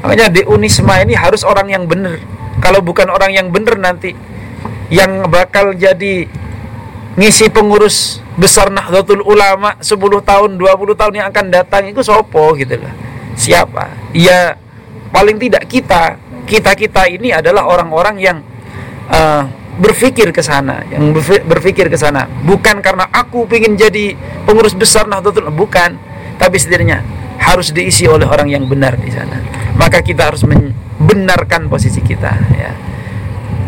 Makanya 0.01 0.33
di 0.33 0.43
Unisma 0.49 1.01
ini 1.05 1.13
harus 1.13 1.45
orang 1.45 1.69
yang 1.69 1.85
benar. 1.85 2.17
Kalau 2.61 2.81
bukan 2.81 3.09
orang 3.09 3.33
yang 3.37 3.53
benar 3.53 3.77
nanti 3.77 4.17
yang 4.89 5.29
bakal 5.29 5.77
jadi 5.77 6.27
ngisi 7.21 7.53
pengurus 7.53 8.25
besar 8.41 8.73
Nahdlatul 8.73 9.21
Ulama 9.21 9.77
10 9.79 9.97
tahun, 10.25 10.51
20 10.57 10.97
tahun 10.97 11.13
yang 11.21 11.27
akan 11.29 11.47
datang 11.53 11.85
itu 11.89 12.01
sopo 12.01 12.57
gitu 12.57 12.81
lah. 12.81 12.93
Siapa? 13.37 14.13
Ya 14.17 14.57
paling 15.13 15.37
tidak 15.37 15.69
kita. 15.69 16.17
Kita-kita 16.49 17.07
ini 17.07 17.31
adalah 17.31 17.69
orang-orang 17.69 18.17
yang 18.19 18.39
uh, 19.13 19.45
berpikir 19.79 20.33
ke 20.33 20.43
sana, 20.43 20.83
yang 20.89 21.13
berpikir 21.47 21.87
ke 21.93 21.95
sana. 21.95 22.27
Bukan 22.43 22.81
karena 22.81 23.07
aku 23.13 23.47
ingin 23.53 23.77
jadi 23.77 24.17
pengurus 24.49 24.73
besar 24.75 25.07
Nahdlatul 25.07 25.53
bukan, 25.53 25.95
tapi 26.41 26.57
setidaknya 26.59 27.05
harus 27.41 27.73
diisi 27.73 28.05
oleh 28.05 28.29
orang 28.29 28.53
yang 28.53 28.69
benar 28.69 29.01
di 29.01 29.09
sana. 29.09 29.41
Maka 29.81 30.05
kita 30.05 30.29
harus 30.29 30.45
membenarkan 30.45 31.73
posisi 31.73 32.05
kita 32.05 32.33
ya. 32.53 32.73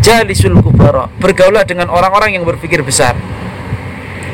Jalisul 0.03 0.59
kubara 0.61 1.09
bergaulah 1.17 1.65
dengan 1.65 1.89
orang-orang 1.89 2.37
yang 2.37 2.45
berpikir 2.45 2.85
besar. 2.85 3.17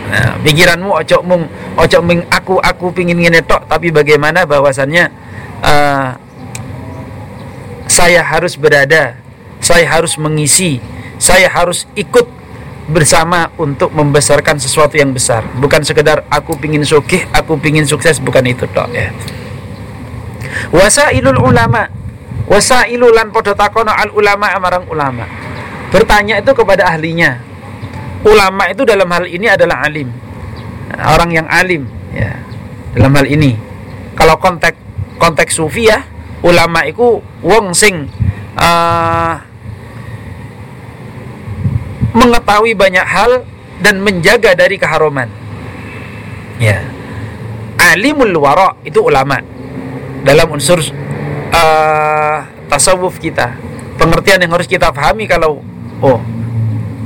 Nah, 0.08 0.40
pikiranmu 0.40 0.88
ojo 0.88 1.20
mung 1.20 1.44
ojo 1.76 1.98
ming 2.00 2.24
aku 2.32 2.56
aku 2.56 2.96
pingin 2.96 3.20
ngenetok 3.20 3.68
tapi 3.68 3.92
bagaimana 3.92 4.48
bahwasannya 4.48 5.12
uh, 5.60 6.16
saya 7.84 8.24
harus 8.24 8.56
berada 8.56 9.20
saya 9.60 9.84
harus 9.84 10.16
mengisi 10.16 10.80
saya 11.20 11.52
harus 11.52 11.84
ikut 11.92 12.37
bersama 12.88 13.52
untuk 13.60 13.92
membesarkan 13.92 14.56
sesuatu 14.56 14.96
yang 14.96 15.12
besar. 15.12 15.44
Bukan 15.60 15.84
sekedar 15.84 16.24
aku 16.32 16.56
pingin 16.56 16.82
sukih 16.82 17.28
aku 17.36 17.60
pingin 17.60 17.84
sukses 17.84 18.16
bukan 18.18 18.42
itu 18.48 18.64
tok 18.72 18.88
ya. 18.90 19.12
Wasailul 20.72 21.38
ulama. 21.38 21.86
Wasailu 22.48 23.12
lan 23.12 23.28
podo 23.28 23.52
takono 23.52 23.92
al 23.92 24.08
ulama 24.16 24.48
amarang 24.56 24.88
ulama. 24.88 25.28
Bertanya 25.92 26.40
itu 26.40 26.56
kepada 26.56 26.88
ahlinya. 26.88 27.44
Ulama 28.24 28.72
itu 28.72 28.88
dalam 28.88 29.06
hal 29.12 29.28
ini 29.28 29.46
adalah 29.52 29.84
alim. 29.84 30.08
Orang 30.96 31.30
yang 31.36 31.44
alim 31.46 31.84
ya. 32.16 32.40
Dalam 32.96 33.12
hal 33.12 33.28
ini. 33.28 33.52
Kalau 34.16 34.40
konteks 34.40 34.80
konteks 35.20 35.60
sufi 35.60 35.92
ya 35.92 36.00
ulama 36.42 36.86
itu 36.86 37.18
wong 37.42 37.74
sing 37.74 38.06
uh, 38.54 39.34
mengetahui 42.12 42.72
banyak 42.72 43.04
hal 43.04 43.44
dan 43.80 44.00
menjaga 44.02 44.54
dari 44.54 44.76
keharuman. 44.80 45.28
Ya. 46.58 46.82
Alimul 47.78 48.34
wara 48.36 48.74
itu 48.82 48.98
ulama. 49.00 49.38
Dalam 50.26 50.50
unsur 50.50 50.82
uh, 51.54 52.38
tasawuf 52.66 53.22
kita. 53.22 53.54
Pengertian 53.98 54.42
yang 54.42 54.54
harus 54.54 54.66
kita 54.70 54.90
pahami 54.94 55.26
kalau 55.26 55.62
oh 56.02 56.20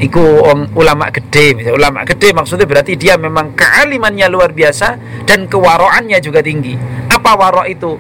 iku 0.02 0.42
ulama 0.75 1.14
gede 1.14 1.54
misalnya 1.54 1.78
ulama 1.78 2.02
gede 2.02 2.35
maksudnya 2.35 2.66
berarti 2.66 2.99
dia 2.99 3.14
memang 3.14 3.54
kealimannya 3.54 4.26
luar 4.26 4.50
biasa 4.50 4.99
dan 5.23 5.47
kewaroannya 5.47 6.18
juga 6.18 6.42
tinggi 6.42 6.75
apa 7.06 7.38
waro 7.38 7.62
itu 7.68 7.94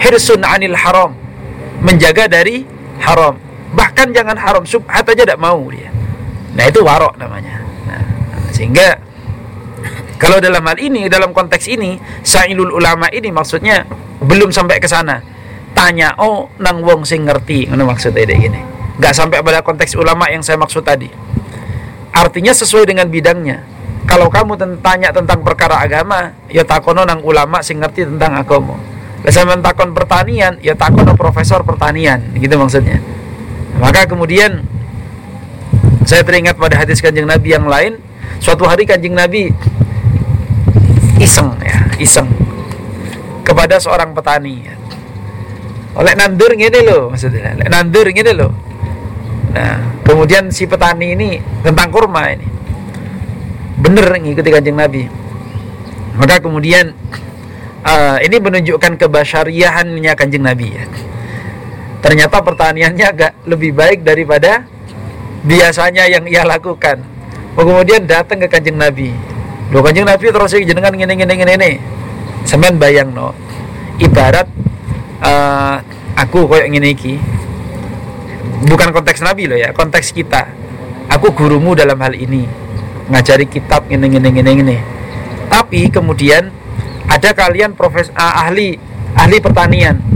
hirsun 0.00 0.40
anil 0.40 0.72
haram 0.72 1.12
menjaga 1.84 2.32
dari 2.32 2.64
haram 3.04 3.36
bahkan 3.76 4.08
jangan 4.14 4.40
haram 4.40 4.64
subhat 4.64 5.04
aja 5.04 5.28
tidak 5.28 5.36
mau 5.36 5.60
dia 5.68 5.92
Nah 6.54 6.64
itu 6.64 6.80
warok 6.80 7.18
namanya. 7.20 7.60
Nah, 7.88 8.02
sehingga 8.54 8.96
kalau 10.18 10.42
dalam 10.42 10.66
hal 10.66 10.78
ini, 10.82 11.06
dalam 11.06 11.30
konteks 11.30 11.70
ini, 11.70 11.94
sailul 12.26 12.74
ulama 12.74 13.06
ini 13.14 13.30
maksudnya 13.30 13.86
belum 14.18 14.50
sampai 14.50 14.82
ke 14.82 14.90
sana. 14.90 15.22
tanya 15.78 16.10
oh 16.18 16.50
nang 16.58 16.82
wong 16.82 17.06
sing 17.06 17.22
ngerti? 17.22 17.70
Ngono 17.70 17.86
maksudnya 17.86 18.26
dek 18.26 18.34
gini. 18.34 18.60
Nggak 18.98 19.14
sampai 19.14 19.38
pada 19.46 19.62
konteks 19.62 19.94
ulama 19.94 20.26
yang 20.26 20.42
saya 20.42 20.58
maksud 20.58 20.82
tadi. 20.82 21.06
Artinya 22.10 22.50
sesuai 22.50 22.82
dengan 22.82 23.06
bidangnya. 23.06 23.62
Kalau 24.02 24.26
kamu 24.26 24.58
tanya 24.82 25.14
tentang 25.14 25.46
perkara 25.46 25.78
agama 25.78 26.34
ya 26.50 26.66
takono 26.66 27.06
nang 27.06 27.22
ulama 27.22 27.62
sing 27.62 27.78
ngerti 27.78 28.10
tentang 28.10 28.42
agama. 28.42 28.74
Saya 29.22 29.54
takon 29.62 29.94
pertanian 29.94 30.58
ya 30.58 30.74
takono 30.74 31.14
profesor 31.14 31.62
pertanian. 31.62 32.34
Gitu 32.34 32.58
maksudnya. 32.58 32.98
Maka 33.78 34.10
kemudian 34.10 34.66
saya 36.08 36.24
teringat 36.24 36.56
pada 36.56 36.80
hadis 36.80 37.04
kanjeng 37.04 37.28
Nabi 37.28 37.52
yang 37.52 37.68
lain. 37.68 38.00
Suatu 38.40 38.64
hari 38.64 38.88
kanjeng 38.88 39.12
Nabi 39.12 39.52
iseng 41.20 41.52
ya 41.60 41.84
iseng 42.00 42.32
kepada 43.44 43.76
seorang 43.76 44.16
petani. 44.16 44.64
Oleh 45.92 46.16
nandur 46.16 46.56
gini 46.56 46.80
loh 46.80 47.12
maksudnya. 47.12 47.52
Oleh 47.60 47.68
nandur 47.68 48.08
gini 48.08 48.32
loh 48.32 48.52
nah 49.48 49.80
kemudian 50.04 50.52
si 50.52 50.64
petani 50.64 51.12
ini 51.12 51.44
tentang 51.60 51.92
kurma 51.92 52.32
ini. 52.32 52.48
Bener 53.76 54.08
ngikuti 54.08 54.48
kanjeng 54.48 54.80
Nabi. 54.80 55.04
Maka 56.16 56.40
kemudian 56.40 56.96
uh, 57.84 58.16
ini 58.24 58.36
menunjukkan 58.40 58.96
kebasyariahannya 58.96 60.12
kanjeng 60.16 60.40
Nabi 60.40 60.72
ya. 60.72 60.88
Ternyata 62.00 62.40
pertaniannya 62.40 63.04
agak 63.04 63.32
lebih 63.44 63.76
baik 63.76 64.08
daripada 64.08 64.77
biasanya 65.44 66.08
yang 66.10 66.24
ia 66.26 66.42
lakukan. 66.42 67.02
Kemudian 67.58 68.06
datang 68.06 68.38
ke 68.38 68.46
kanjeng 68.46 68.78
Nabi. 68.78 69.10
Loh 69.74 69.82
kanjeng 69.82 70.06
Nabi 70.06 70.30
terus 70.30 70.54
jenengan 70.54 70.94
ngene 70.94 71.14
ngene 71.18 71.34
ngene 71.34 71.52
ngene. 71.58 71.70
Sampeyan 72.46 72.78
bayang 72.78 73.10
no. 73.12 73.34
Ibarat 73.98 74.46
uh, 75.22 75.82
aku 76.14 76.46
koyo 76.46 76.64
ngene 76.70 76.94
iki. 76.94 77.18
Bukan 78.58 78.90
konteks 78.90 79.22
nabi 79.22 79.46
loh 79.46 79.58
ya 79.58 79.70
konteks 79.74 80.10
kita. 80.14 80.50
Aku 81.10 81.34
gurumu 81.34 81.74
dalam 81.74 81.98
hal 81.98 82.14
ini. 82.14 82.46
Ngajari 83.10 83.46
kitab 83.50 83.86
ngene 83.90 84.06
ngene 84.06 84.28
ngene 84.32 84.50
ngene. 84.62 84.76
Tapi 85.50 85.90
kemudian 85.90 86.50
ada 87.10 87.30
kalian 87.34 87.74
profes 87.74 88.14
uh, 88.14 88.46
ahli 88.46 88.78
ahli 89.16 89.36
pertanian 89.42 90.07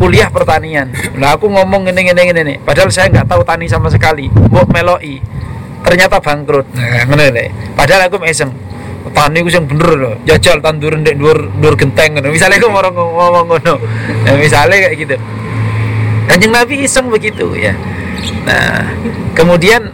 kuliah 0.00 0.32
pertanian. 0.32 0.88
Lah 1.20 1.36
aku 1.36 1.52
ngomong 1.52 1.84
ngene 1.84 2.08
ngene 2.08 2.22
ngene 2.32 2.42
nih. 2.48 2.56
Padahal 2.64 2.88
saya 2.88 3.12
nggak 3.12 3.28
tahu 3.28 3.44
tani 3.44 3.68
sama 3.68 3.92
sekali. 3.92 4.32
Mau 4.32 4.64
meloi 4.64 5.20
ternyata 5.84 6.16
bangkrut. 6.16 6.64
Nah, 6.72 7.28
padahal 7.76 8.08
aku 8.08 8.16
mesem 8.24 8.48
tani 9.10 9.42
gue 9.42 9.48
yang 9.48 9.64
bener 9.64 9.90
loh 9.96 10.14
jajal 10.28 10.60
tanduran 10.60 11.00
dek 11.00 11.16
dua 11.16 11.32
dua 11.34 11.72
genteng 11.72 12.20
misalnya 12.30 12.60
gue 12.60 12.70
mau 12.72 12.80
ngomong 12.84 13.44
ngono. 13.52 13.74
Nah, 14.24 14.34
misalnya 14.40 14.88
kayak 14.88 14.96
gitu. 14.96 15.16
Kanjeng 16.30 16.52
nabi 16.54 16.74
iseng 16.86 17.10
begitu 17.10 17.52
ya. 17.58 17.74
Nah 18.46 18.86
kemudian 19.34 19.90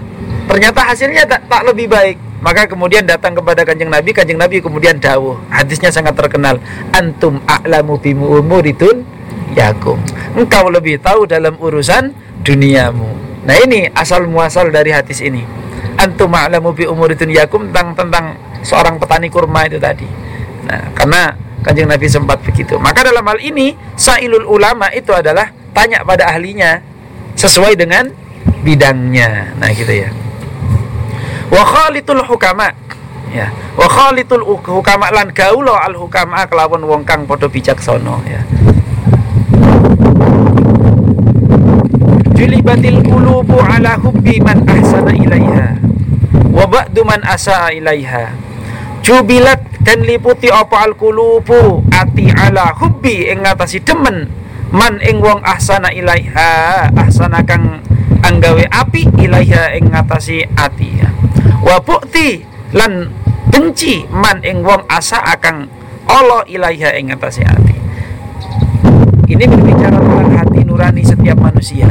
ternyata 0.47 0.85
hasilnya 0.87 1.25
tak, 1.27 1.49
tak 1.51 1.63
lebih 1.67 1.91
baik. 1.91 2.19
Maka 2.45 2.69
kemudian 2.69 3.09
datang 3.09 3.33
kepada 3.33 3.65
kanjeng 3.65 3.89
nabi. 3.89 4.13
Kanjeng 4.13 4.37
nabi 4.37 4.61
kemudian 4.61 5.01
dawuh. 5.01 5.41
Hadisnya 5.49 5.89
sangat 5.89 6.13
terkenal. 6.15 6.61
Antum 6.93 7.41
a'lamu 7.49 7.97
bimu 7.97 8.39
umuridun 8.39 9.03
yakum 9.55 10.01
engkau 10.35 10.67
lebih 10.73 10.99
tahu 10.99 11.29
dalam 11.29 11.55
urusan 11.61 12.11
duniamu 12.43 13.07
nah 13.47 13.55
ini 13.61 13.87
asal 13.95 14.27
muasal 14.27 14.75
dari 14.75 14.91
hadis 14.91 15.23
ini 15.23 15.67
antum 15.97 16.31
a'lamu 16.33 16.77
bi 16.77 16.85
umuridun 16.85 17.33
yakum 17.33 17.73
tentang 17.73 17.97
tentang 17.97 18.27
seorang 18.67 19.01
petani 19.01 19.31
kurma 19.33 19.65
itu 19.67 19.81
tadi. 19.81 20.07
Nah, 20.69 20.93
karena 20.93 21.33
kanjeng 21.65 21.89
Nabi 21.89 22.07
sempat 22.07 22.43
begitu. 22.45 22.77
Maka 22.77 23.07
dalam 23.07 23.25
hal 23.25 23.41
ini 23.41 23.75
sailul 23.97 24.47
ulama 24.47 24.93
itu 24.93 25.11
adalah 25.15 25.51
tanya 25.73 26.03
pada 26.03 26.29
ahlinya 26.31 26.83
sesuai 27.39 27.79
dengan 27.79 28.13
bidangnya. 28.67 29.57
Nah, 29.57 29.71
gitu 29.73 29.93
ya. 29.93 30.11
Wa 31.49 31.63
khalitul 31.63 32.27
hukama. 32.27 32.75
Ya. 33.31 33.51
Wa 33.79 33.87
khalitul 33.87 34.43
hukama 34.45 35.11
lan 35.15 35.31
gaula 35.31 35.87
al 35.87 35.95
hukama 35.95 36.43
kelawan 36.51 36.83
wong 36.83 37.03
kang 37.07 37.25
padha 37.25 37.47
bijaksana 37.47 38.19
ya. 38.27 38.43
Julibatil 42.37 43.01
qulubu 43.01 43.57
ala 43.65 43.97
hubbi 43.97 44.37
man 44.45 44.61
ahsana 44.69 45.17
ilaiha 45.17 45.81
wa 46.53 46.69
ba'du 46.69 47.01
man 47.01 47.25
asa 47.25 47.73
ilaiha 47.73 48.33
jubilat 49.01 49.65
dan 49.81 50.05
liputi 50.05 50.53
apa 50.53 50.85
al 50.85 50.93
kulubu 50.93 51.81
ati 51.89 52.29
ala 52.29 52.77
hubbi 52.77 53.33
ing 53.33 53.41
ngatasi 53.41 53.81
demen. 53.81 54.29
Man 54.69 55.01
ing 55.01 55.23
wong 55.25 55.41
ahsana 55.47 55.95
ilaiha 55.95 56.91
ahsana 56.93 57.41
kang 57.47 57.81
anggawe 58.21 58.67
api 58.69 59.09
ilaiha 59.17 59.73
ing 59.79 59.95
ngatasi 59.95 60.45
ati. 60.59 61.01
Wa 61.65 61.81
bukti 61.81 62.45
lan 62.77 63.09
benci 63.49 64.05
man 64.13 64.45
ing 64.45 64.61
wong 64.61 64.85
asa 64.93 65.23
akang 65.25 65.71
Allah 66.11 66.45
ilaiha 66.51 66.99
ing 67.01 67.15
ngatasi 67.15 67.47
ati. 67.47 67.77
Ini 69.31 69.45
berbicara 69.49 69.97
tentang 70.03 70.35
hati 70.35 70.61
nurani 70.67 71.03
setiap 71.07 71.39
manusia 71.39 71.89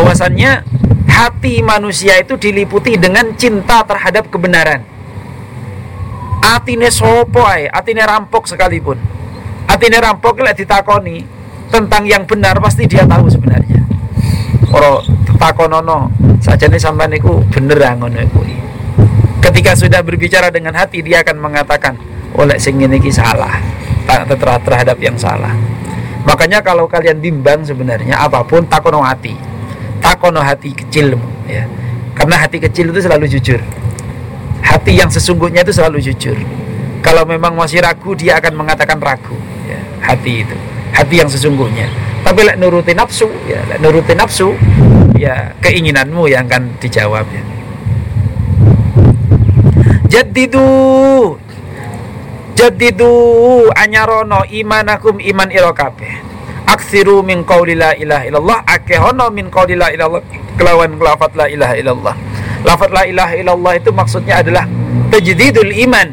bahwasannya 0.00 0.64
hati 1.04 1.60
manusia 1.60 2.16
itu 2.16 2.40
diliputi 2.40 2.96
dengan 2.96 3.36
cinta 3.36 3.84
terhadap 3.84 4.32
kebenaran 4.32 4.80
atine 6.40 6.88
sopo 6.90 7.44
ae, 7.46 7.68
atine 7.70 8.02
rampok 8.02 8.48
sekalipun. 8.48 8.98
Atine 9.70 10.02
rampok 10.02 10.42
lek 10.42 10.58
ditakoni 10.58 11.22
tentang 11.70 12.02
yang 12.08 12.26
benar 12.26 12.58
pasti 12.58 12.90
dia 12.90 13.06
tahu 13.06 13.30
sebenarnya. 13.30 13.78
Ora 14.74 14.98
takonono 15.38 16.10
sajane 16.42 16.80
sampean 16.80 17.14
niku 17.14 17.38
bener 17.54 17.78
ah 17.86 17.94
ngono 17.94 18.18
kuwi. 18.34 18.54
Ketika 19.40 19.78
sudah 19.78 20.02
berbicara 20.02 20.50
dengan 20.50 20.74
hati 20.74 21.00
dia 21.00 21.22
akan 21.22 21.38
mengatakan 21.38 21.94
oleh 22.34 22.58
oh, 22.58 22.60
sing 22.60 22.82
iki 22.82 23.10
salah 23.14 23.54
terhadap 24.66 24.98
yang 24.98 25.14
salah. 25.14 25.54
Makanya 26.26 26.60
kalau 26.60 26.84
kalian 26.84 27.22
bimbang 27.22 27.62
sebenarnya 27.64 28.20
apa 28.20 28.42
pun 28.42 28.66
takono 28.66 29.00
hati. 29.00 29.32
Takono 30.00 30.40
hati 30.40 30.72
kecilmu 30.72 31.46
ya. 31.46 31.64
Karena 32.16 32.40
hati 32.40 32.60
kecil 32.60 32.92
itu 32.92 33.00
selalu 33.04 33.24
jujur. 33.28 33.60
Hati 34.60 34.92
yang 34.96 35.08
sesungguhnya 35.08 35.64
itu 35.64 35.72
selalu 35.72 36.00
jujur. 36.00 36.36
Kalau 37.00 37.24
memang 37.24 37.56
masih 37.56 37.80
ragu 37.80 38.12
dia 38.12 38.36
akan 38.36 38.60
mengatakan 38.60 39.00
ragu 39.00 39.36
ya, 39.64 39.80
hati 40.04 40.44
itu. 40.44 40.56
Hati 40.92 41.14
yang 41.20 41.30
sesungguhnya. 41.32 41.88
Tapi 42.20 42.44
lek 42.44 42.60
nuruti 42.60 42.92
nafsu 42.92 43.32
ya 43.48 43.64
lek 43.64 43.80
nuruti 43.80 44.12
nafsu 44.12 44.52
ya 45.16 45.56
keinginanmu 45.64 46.28
yang 46.28 46.44
akan 46.44 46.76
dijawab 46.76 47.24
ya. 47.32 47.42
Jadidu 50.10 50.68
jadidu 52.52 53.12
anyarono 53.72 54.44
imanakum 54.52 55.16
iman 55.16 55.48
irokabe 55.48 56.29
aksiru 56.70 57.26
min 57.26 57.42
qawli 57.42 57.74
la 57.74 57.92
ilaha 57.98 58.24
illallah 58.30 58.58
akehono 58.64 59.26
min 59.34 59.50
qawli 59.50 59.74
la 59.74 59.90
ilallah 59.90 60.22
kelawan 60.54 60.94
kelafat 60.94 61.32
la 61.34 61.46
ilaha 61.50 61.74
illallah 61.74 62.16
Lafaz 62.60 62.92
la 62.92 63.08
ilaha 63.08 63.32
illallah 63.40 63.72
itu 63.80 63.88
maksudnya 63.88 64.44
adalah 64.44 64.68
tajdidul 65.08 65.72
iman. 65.88 66.08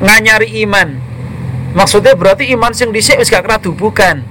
Nganyari 0.00 0.64
iman. 0.64 0.96
Maksudnya 1.76 2.16
berarti 2.16 2.48
iman 2.56 2.72
sing 2.72 2.88
dhisik 2.88 3.20
wis 3.20 3.28
gak 3.28 3.44
radu 3.44 3.76
bukan. 3.76 4.24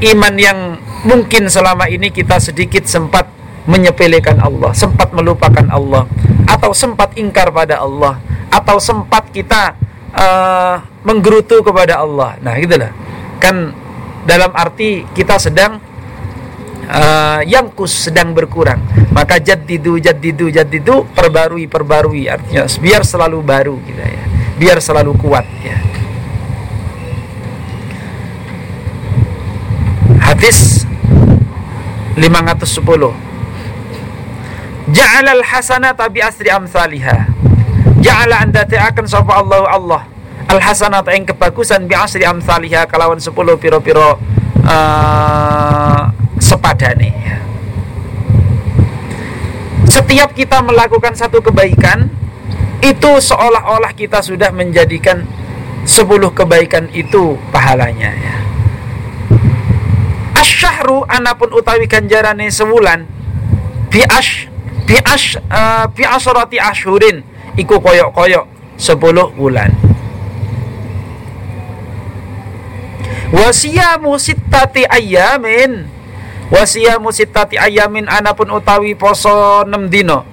Iman 0.00 0.34
yang 0.40 0.80
mungkin 1.04 1.46
selama 1.52 1.86
ini 1.92 2.08
kita 2.08 2.40
sedikit 2.40 2.88
sempat 2.88 3.28
menyepelekan 3.68 4.40
Allah, 4.40 4.72
sempat 4.76 5.12
melupakan 5.12 5.64
Allah, 5.72 6.08
atau 6.48 6.72
sempat 6.72 7.16
ingkar 7.16 7.48
pada 7.52 7.80
Allah, 7.80 8.20
atau 8.52 8.76
sempat 8.76 9.28
kita 9.32 9.76
uh, 10.12 10.76
menggerutu 11.04 11.60
kepada 11.64 12.00
Allah. 12.00 12.36
Nah, 12.44 12.56
gitulah. 12.60 12.92
Kan 13.40 13.76
dalam 14.24 14.50
arti 14.56 15.04
kita 15.12 15.36
sedang 15.36 15.78
uh, 16.88 17.40
yang 17.44 17.70
kus 17.72 18.08
sedang 18.08 18.32
berkurang. 18.32 18.80
Maka 19.12 19.38
jadidu 19.38 20.00
jadidu 20.00 20.50
jadidu 20.50 21.06
perbarui 21.12 21.68
perbarui. 21.68 22.26
Artinya 22.28 22.66
biar 22.80 23.04
selalu 23.06 23.38
baru 23.44 23.76
gitu 23.84 24.00
ya. 24.00 24.24
Biar 24.58 24.78
selalu 24.80 25.12
kuat 25.20 25.46
ya. 25.62 25.78
Hadis 30.24 30.88
510 32.16 33.12
Ja'ala 34.84 35.32
al-hasanata 35.40 36.12
bi 36.12 36.20
asri 36.20 36.52
amsalihah. 36.52 37.28
Ja'ala 38.04 38.44
anda 38.44 38.68
ta'akan 38.68 39.08
sapa 39.08 39.40
Allah 39.40 39.64
Allah 39.68 40.13
Al-hasanata 40.50 41.10
yang 41.12 41.24
kebagusan 41.24 41.88
bi 41.88 41.96
asri 41.96 42.22
amsalihah 42.22 42.84
kalawan 42.84 43.18
10 43.18 43.32
piro-piro 43.58 44.20
uh, 44.64 46.02
sepadane. 46.36 47.12
Setiap 49.88 50.34
kita 50.36 50.60
melakukan 50.60 51.16
satu 51.16 51.40
kebaikan 51.40 52.10
itu 52.84 53.10
seolah-olah 53.20 53.96
kita 53.96 54.20
sudah 54.20 54.52
menjadikan 54.52 55.24
sepuluh 55.84 56.32
kebaikan 56.32 56.88
itu 56.92 57.36
pahalanya 57.52 58.12
ya. 58.12 58.36
wasyahru 60.44 61.08
anapun 61.08 61.48
utawi 61.56 61.88
ganjarane 61.88 62.52
sewulan 62.52 63.08
bi 63.88 64.04
ash 64.04 64.44
bi 64.84 65.00
ash 65.00 65.40
uh, 65.48 65.88
bi 65.88 66.04
asrati 66.04 66.60
ashhurin 66.60 67.24
iku 67.56 67.80
koyok-koyok 67.80 68.44
10 68.76 69.40
bulan 69.40 69.72
wasiyamu 73.32 74.18
sittati 74.20 74.84
ayamin. 74.84 75.86
Wasiyamu 76.52 77.08
sittati 77.08 77.56
ayamin 77.56 78.04
anapun 78.10 78.52
utawi 78.52 78.92
poso 78.92 79.64
6 79.64 79.88
dino 79.88 80.28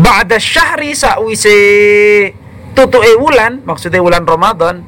ba'da 0.00 0.40
syahri 0.40 0.96
sakwise 0.96 1.58
tutuke 2.72 3.12
wulan 3.20 3.60
maksudnya 3.68 4.00
wulan 4.00 4.24
Ramadan. 4.24 4.80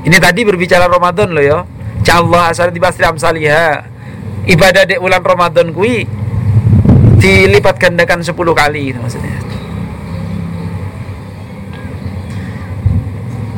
Ini 0.00 0.16
tadi 0.16 0.48
berbicara 0.48 0.88
Ramadan 0.88 1.36
loh 1.36 1.44
ya. 1.44 1.60
Allah 2.10 2.50
asal 2.50 2.74
dibasri 2.74 3.06
amsaliha 3.06 3.86
ibadah 4.50 4.82
dek 4.82 4.98
bulan 4.98 5.22
Ramadan 5.22 5.70
kui 5.70 6.10
dilipat 7.22 7.78
gandakan 7.78 8.24
10 8.24 8.34
kali 8.34 8.96
maksudnya. 8.98 9.38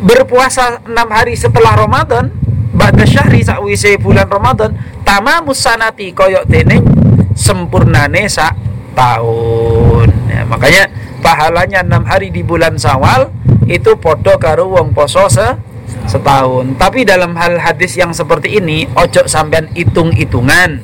Berpuasa 0.03 0.85
6 0.85 0.93
hari 1.09 1.33
setelah 1.39 1.79
Ramadan 1.79 2.42
Ba'da 2.73 3.05
syahri 3.05 3.45
sakwise 3.45 4.01
bulan 4.01 4.29
Ramadan 4.29 4.73
Tamamus 5.05 5.61
sanati 5.61 6.13
koyok 6.17 6.49
deneng 6.49 6.85
Sempurnane 7.33 8.29
sak 8.29 8.57
tahun. 8.93 10.09
Ya, 10.29 10.45
Makanya 10.45 10.85
pahalanya 11.25 11.81
6 11.81 12.05
hari 12.05 12.29
di 12.29 12.45
bulan 12.45 12.77
Sawal 12.77 13.33
Itu 13.65 13.97
podo 13.97 14.37
karo 14.37 14.69
wong 14.69 14.93
poso 14.93 15.29
se 15.33 15.73
setahun. 16.03 16.77
Tapi 16.77 17.07
dalam 17.07 17.39
hal 17.39 17.63
hadis 17.63 17.95
yang 17.95 18.11
seperti 18.11 18.59
ini 18.59 18.91
ojo 18.99 19.23
sampean 19.31 19.71
hitung-hitungan. 19.73 20.83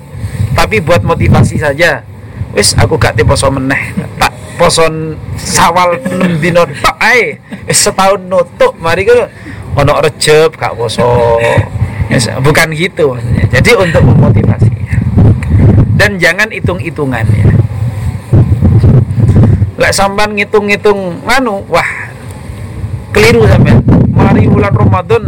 Tapi 0.55 0.79
buat 0.79 1.03
motivasi 1.03 1.59
saja. 1.59 2.07
Wis 2.55 2.73
aku 2.79 2.97
gak 2.97 3.19
poso 3.27 3.51
meneh. 3.51 3.93
Tak 4.17 4.33
poson 4.59 5.15
sawal 5.39 5.99
6 6.03 6.39
dino 6.43 6.67
setahun 7.69 8.21
nutuk 8.27 8.75
mari 8.81 9.07
ku 9.07 9.15
ono 9.77 9.93
rejeb 10.01 10.55
gak 10.57 10.73
poso. 10.79 11.37
Bukan 12.47 12.73
gitu 12.73 13.13
maksudnya. 13.13 13.45
Jadi 13.53 13.71
untuk 13.77 14.01
memotivasi. 14.01 14.73
Dan 15.99 16.17
jangan 16.17 16.49
hitung-hitungan 16.49 17.27
ya. 17.27 17.47
Lek 19.79 19.95
sampean 19.95 20.35
ngitung-ngitung 20.35 21.23
nganu 21.23 21.63
wah 21.71 21.87
keliru 23.15 23.47
sampean. 23.47 23.83
Mari 24.11 24.51
bulan 24.51 24.75
Ramadan 24.75 25.23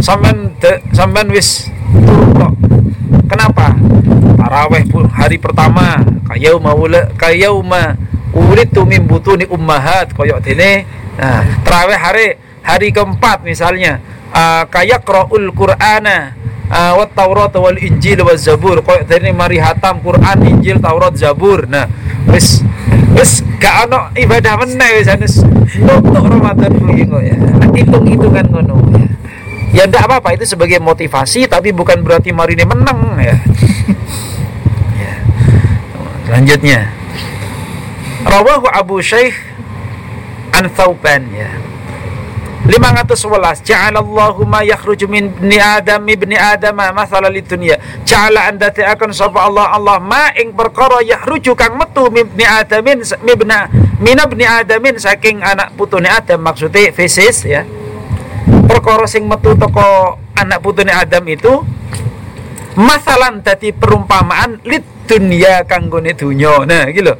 sampean 0.00 0.52
sampean 0.92 1.28
wis 1.32 1.68
turun 1.92 2.32
kok. 2.36 2.52
Kenapa? 3.28 3.76
Taraweh 4.40 4.84
hari 5.12 5.36
pertama 5.40 6.00
kayau 6.28 6.60
maula 6.60 7.08
kayau 7.16 7.60
ma 7.64 7.96
uritu 8.32 8.84
min 8.84 9.04
butuni 9.04 9.48
ummahat 9.48 10.12
koyok 10.12 10.40
dene. 10.44 10.84
Nah 11.16 11.44
taraweh 11.64 11.96
hari 11.96 12.26
hari 12.64 12.88
keempat 12.90 13.44
misalnya 13.44 14.00
uh, 14.32 14.64
kayak 14.72 15.04
qraul 15.04 15.52
qur'ana 15.52 16.32
uh, 16.72 16.92
wat 16.96 17.12
taurat 17.12 17.52
wal 17.52 17.76
injil 17.76 18.24
wal 18.24 18.40
zabur. 18.40 18.80
Koyok 18.80 19.04
dene 19.04 19.36
mari 19.36 19.60
hatam 19.60 20.00
Quran 20.00 20.38
Injil 20.48 20.80
Taurat 20.80 21.12
Zabur. 21.14 21.68
Nah 21.68 21.86
wis 22.32 22.64
wis 23.12 23.44
gak 23.60 23.86
ono 23.86 24.10
ibadah 24.16 24.64
meneh 24.64 24.90
wis 24.98 25.08
anes 25.12 25.44
nutuk 25.76 26.24
Ramadan 26.24 26.72
kuwi 26.80 27.04
kok 27.04 27.22
ya. 27.22 27.36
Hitung-hitungan 27.74 28.46
ngono 28.48 28.74
ya. 28.96 29.08
Ya 29.74 29.82
ndak 29.90 30.06
apa-apa 30.06 30.38
itu 30.38 30.46
sebagai 30.46 30.78
motivasi 30.80 31.50
tapi 31.50 31.74
bukan 31.74 32.00
berarti 32.00 32.32
mari 32.32 32.56
ini 32.56 32.64
menang 32.64 33.18
ya. 33.20 33.36
Ya. 34.94 35.14
Selanjutnya. 36.24 36.88
Rawahu 38.24 38.72
Abu 38.72 39.04
Syekh 39.04 39.36
an 40.56 40.70
Thauban 40.72 41.28
ya 41.34 41.50
511 42.64 43.60
ja'alallahu 43.60 44.48
ma 44.48 44.64
yakhruju 44.64 45.04
min 45.04 45.28
ibni 45.28 45.60
adam 45.60 46.00
ibni 46.08 46.32
adam 46.32 46.80
masala 46.96 47.28
lidunya 47.28 47.76
ja'ala 48.08 48.48
anda 48.48 48.72
akan 48.72 49.12
sapa 49.12 49.44
Allah 49.44 49.68
Allah 49.76 50.00
ma 50.00 50.32
ing 50.32 50.56
perkara 50.56 51.04
yakhruju 51.04 51.52
kang 51.52 51.76
metu 51.76 52.08
ibni 52.08 52.44
adamin 52.48 53.04
mibna 53.20 53.68
min 54.00 54.16
ibni 54.16 54.48
adamin 54.48 54.96
saking 54.96 55.44
anak 55.44 55.76
putune 55.76 56.08
Adam. 56.08 56.40
Maksudnya 56.40 56.90
fesis 56.90 57.44
ya. 57.46 57.62
Perkara 58.64 59.04
sing 59.06 59.28
metu 59.28 59.52
toko 59.54 60.18
anak 60.34 60.64
putune 60.64 60.90
Adam 60.90 61.24
itu 61.28 61.62
masalan 62.74 63.44
dadi 63.44 63.70
perumpamaan 63.70 64.64
lid 64.66 64.82
dunya 65.04 65.62
kanggone 65.68 66.16
dunya. 66.16 66.64
Nah 66.64 66.88
gitu 66.90 67.14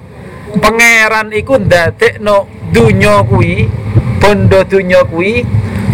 pangeran 0.54 1.34
iku 1.34 1.58
ndadekno 1.58 2.46
dunya 2.70 3.26
kuwi 3.26 3.66
bondo 4.24 4.64
dunya 4.64 5.04
kuwi 5.04 5.44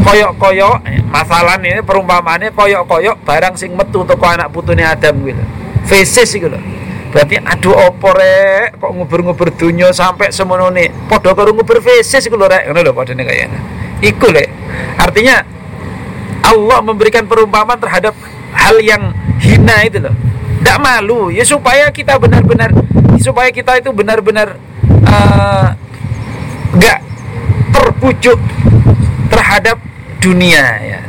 koyok-koyok 0.06 0.76
eh, 0.86 1.02
masalah 1.10 1.58
ini 1.58 1.82
perumpamaannya 1.82 2.54
koyok-koyok 2.54 3.26
barang 3.26 3.58
sing 3.58 3.74
metu 3.74 4.06
toko 4.06 4.22
anak 4.22 4.54
putune 4.54 4.86
Adam 4.86 5.18
gitu 5.26 5.42
fesis 5.90 6.38
gitu 6.38 6.46
loh 6.46 6.62
berarti 7.10 7.42
aduh 7.42 7.90
opo 7.90 8.14
rek? 8.14 8.78
Kok 8.78 8.90
ngubur-ngubur 8.94 9.50
dunya 9.58 9.90
sampai 9.90 10.30
semono 10.30 10.70
nih 10.70 11.10
podo 11.10 11.34
karo 11.34 11.50
ngubur 11.50 11.82
fesis 11.82 12.22
gitu 12.22 12.38
loh 12.38 12.46
rek. 12.46 12.70
Ngono 12.70 12.86
lho 12.86 12.92
padane 12.94 13.26
kayaknya 13.26 13.58
iku 13.98 14.30
lek 14.30 14.46
artinya 14.94 15.42
Allah 16.46 16.78
memberikan 16.86 17.26
perumpamaan 17.26 17.82
terhadap 17.82 18.14
hal 18.54 18.78
yang 18.78 19.10
hina 19.42 19.82
itu 19.82 19.98
loh 19.98 20.14
tidak 20.62 20.78
malu. 20.78 21.34
Ya 21.34 21.42
supaya 21.42 21.90
kita 21.90 22.14
benar-benar 22.14 22.70
supaya 23.18 23.50
kita 23.50 23.82
itu 23.82 23.90
benar-benar 23.90 24.54
uh, 25.02 25.74
terpucuk 28.00 28.40
terhadap 29.28 29.76
dunia 30.24 30.64
ya. 30.80 31.00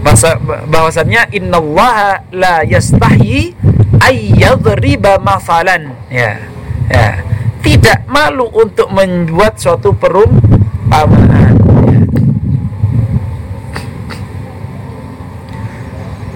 Bahasa 0.00 0.40
bahwasannya 0.72 1.28
innallaha 1.36 2.24
la 2.32 2.64
yastahi 2.64 3.52
ayyadriba 4.00 5.20
masalan 5.20 5.92
ya. 6.08 6.40
Ya. 6.88 7.20
Tidak 7.60 8.08
malu 8.08 8.48
untuk 8.56 8.88
membuat 8.88 9.60
suatu 9.60 9.92
perumpamaan 9.92 11.60
ya. 11.60 12.00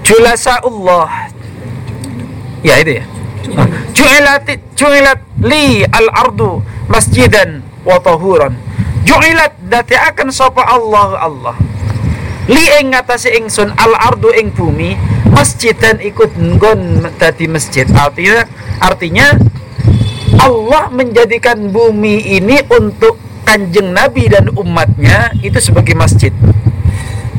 julasa 0.05 0.61
Allah. 0.61 1.33
Ya 2.61 2.77
itu 2.77 3.01
ya. 3.01 3.05
Ju'ilat 3.97 4.45
ju'ilat 4.77 5.19
li 5.41 5.81
al-ardu 5.81 6.61
masjidan 6.93 7.65
wa 7.81 7.97
tahuran 7.97 8.66
ju'ilat 9.07 9.55
dati 9.71 9.95
akan 9.95 10.27
sapa 10.29 10.67
Allah 10.67 11.15
Allah. 11.23 11.55
Li 12.51 12.63
ing 12.79 12.91
ngatasi 12.91 13.39
ingsun 13.39 13.71
al 13.75 13.95
ardu 13.95 14.35
ing 14.35 14.51
bumi 14.51 14.99
masjidan 15.31 16.03
ikut 16.03 16.35
nggon 16.35 17.07
dadi 17.15 17.47
masjid. 17.47 17.87
Artinya 17.95 18.43
artinya 18.83 19.27
Allah 20.43 20.91
menjadikan 20.91 21.71
bumi 21.71 22.39
ini 22.39 22.59
untuk 22.67 23.15
kanjeng 23.47 23.95
Nabi 23.95 24.27
dan 24.27 24.51
umatnya 24.51 25.31
itu 25.39 25.59
sebagai 25.63 25.95
masjid. 25.95 26.35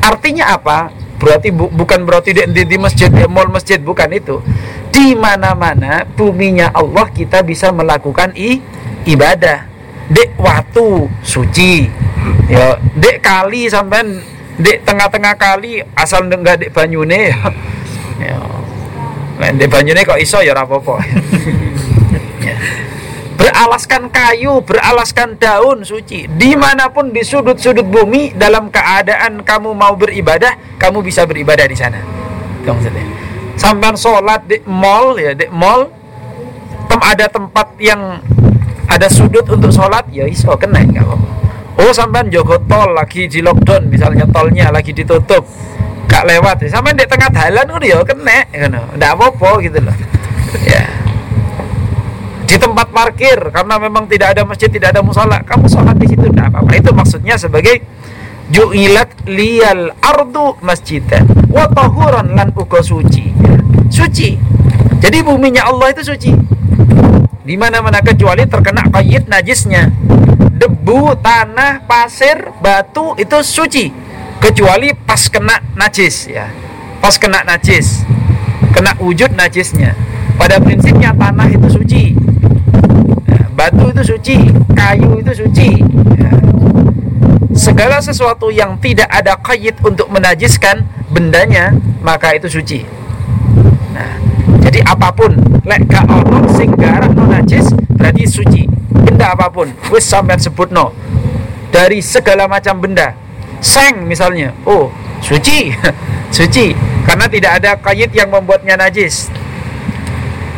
Artinya 0.01 0.57
apa? 0.57 0.89
Berarti 1.19 1.51
bu, 1.51 1.69
bukan 1.69 2.07
berarti 2.07 2.31
di, 2.31 2.41
di, 2.49 2.63
di 2.65 2.77
masjid 2.79 3.11
di 3.11 3.27
mall 3.29 3.49
masjid 3.51 3.77
bukan 3.77 4.09
itu. 4.09 4.41
Di 4.89 5.13
mana-mana 5.13 6.05
buminya 6.17 6.73
Allah 6.73 7.09
kita 7.13 7.45
bisa 7.45 7.69
melakukan 7.69 8.33
i, 8.33 8.61
ibadah 9.05 9.69
dek 10.09 10.35
waktu 10.37 11.07
suci. 11.21 11.87
Ya 12.49 12.75
dek 12.97 13.21
kali 13.21 13.69
sampean 13.69 14.19
dek 14.59 14.83
tengah-tengah 14.83 15.37
kali 15.37 15.85
asal 15.95 16.25
enggak 16.25 16.65
dek 16.65 16.73
banyune. 16.73 17.29
Ya. 18.19 18.35
Dek 19.55 19.71
banyune 19.71 20.03
kok 20.03 20.19
iso 20.19 20.43
ya 20.43 20.51
rapopo 20.51 20.99
ya. 22.43 22.51
beralaskan 23.39 24.11
kayu 24.11 24.59
beralaskan 24.59 25.39
daun 25.39 25.87
suci. 25.87 26.27
Di 26.27 26.51
mana 26.59 26.91
pun 26.91 27.15
di 27.15 27.23
sudut-sudut 27.23 27.87
bumi 27.87 28.35
dalam 28.35 28.67
keadaan 28.67 29.47
kamu 29.47 29.71
mau 29.71 29.95
beribadah 29.95 30.75
kamu 30.75 30.99
bisa 30.99 31.23
beribadah 31.23 31.63
di 31.63 31.79
sana. 31.79 32.03
Kamu 32.67 32.79
sampean 33.59 33.95
sholat 33.99 34.47
di 34.47 34.63
mall 34.63 35.19
ya 35.19 35.35
di 35.35 35.47
mall 35.51 35.91
tem 36.87 36.99
ada 37.03 37.27
tempat 37.27 37.67
yang 37.75 38.23
ada 38.89 39.07
sudut 39.07 39.45
untuk 39.45 39.69
sholat? 39.69 40.09
Ya 40.09 40.25
iso 40.25 40.49
kena 40.57 40.81
nggak 40.81 41.05
apa 41.05 41.39
oh 41.79 41.91
sampai 41.95 42.27
jogo 42.27 42.59
tol 42.67 42.91
lagi 42.91 43.31
di 43.31 43.39
lockdown 43.39 43.87
misalnya 43.87 44.27
tolnya 44.27 44.67
lagi 44.69 44.91
ditutup 44.91 45.47
gak 46.09 46.25
lewat. 46.27 46.65
Ya 46.65 46.69
sampai 46.73 46.97
di 46.97 47.05
tengah 47.05 47.29
jalan 47.31 47.65
udah 47.69 47.87
ya 47.87 47.97
kena 48.03 48.37
kan 48.49 48.71
nggak 48.97 49.11
apa-apa 49.15 49.49
gitu 49.63 49.79
loh. 49.79 49.95
Ya. 50.65 50.83
Di 52.49 52.57
tempat 52.57 52.89
parkir 52.89 53.37
karena 53.53 53.77
memang 53.77 54.09
tidak 54.09 54.33
ada 54.35 54.41
masjid 54.43 54.67
tidak 54.67 54.97
ada 54.97 55.05
musola 55.05 55.39
kamu 55.45 55.69
sholat 55.69 55.95
di 55.95 56.09
situ 56.09 56.25
tidak 56.33 56.51
apa-apa. 56.51 56.71
Itu 56.75 56.91
maksudnya 56.91 57.37
sebagai 57.37 57.85
ju'ilat 58.49 59.29
liyal 59.29 59.93
ardu 60.01 60.57
masjidan 60.65 61.29
wa 61.53 61.69
tahuran 61.69 62.33
lan 62.33 62.49
uga 62.57 62.81
suci. 62.81 63.31
Suci. 63.93 64.35
Jadi 64.99 65.17
buminya 65.23 65.69
Allah 65.69 65.93
itu 65.93 66.03
suci. 66.03 66.58
Di 67.49 67.57
mana-mana 67.57 67.97
kecuali 68.05 68.45
terkena 68.45 68.85
qayyid 68.93 69.25
najisnya. 69.25 69.89
Debu, 70.53 71.17
tanah, 71.17 71.81
pasir, 71.89 72.53
batu 72.61 73.17
itu 73.17 73.41
suci 73.41 73.89
kecuali 74.37 74.93
pas 74.93 75.25
kena 75.33 75.57
najis 75.73 76.29
ya. 76.29 76.45
Pas 77.01 77.17
kena 77.17 77.41
najis. 77.41 78.05
Kena 78.69 78.93
wujud 79.01 79.33
najisnya. 79.33 79.97
Pada 80.37 80.61
prinsipnya 80.61 81.09
tanah 81.09 81.49
itu 81.49 81.67
suci. 81.73 82.03
Ya, 83.25 83.41
batu 83.57 83.97
itu 83.97 84.03
suci, 84.05 84.37
kayu 84.77 85.17
itu 85.17 85.33
suci. 85.33 85.69
Ya. 86.21 86.37
Segala 87.57 87.97
sesuatu 87.97 88.53
yang 88.53 88.77
tidak 88.77 89.09
ada 89.09 89.33
kait 89.41 89.73
untuk 89.81 90.05
menajiskan 90.13 90.85
bendanya, 91.09 91.73
maka 92.05 92.37
itu 92.37 92.45
suci. 92.45 92.85
Nah, 93.97 94.28
jadi 94.69 94.85
apa 94.85 95.09
pun 95.09 95.33
lek 95.65 95.89
gak 95.89 96.05
ono 96.05 96.45
sing 96.53 96.69
garak 96.77 97.09
no 97.17 97.25
najis 97.25 97.73
berarti 97.97 98.23
suci. 98.29 98.61
Benda 98.89 99.33
apa 99.33 99.49
pun, 99.49 99.65
wis 99.89 100.05
sampean 100.05 100.37
sebutno. 100.37 100.93
Dari 101.73 102.05
segala 102.05 102.45
macam 102.45 102.77
benda. 102.77 103.17
Seng 103.65 104.05
misalnya, 104.05 104.53
oh 104.69 104.93
suci, 105.25 105.73
suci. 106.37 106.77
Karena 107.01 107.25
tidak 107.25 107.51
ada 107.57 107.81
kait 107.81 108.13
yang 108.13 108.29
membuatnya 108.29 108.77
najis. 108.77 109.33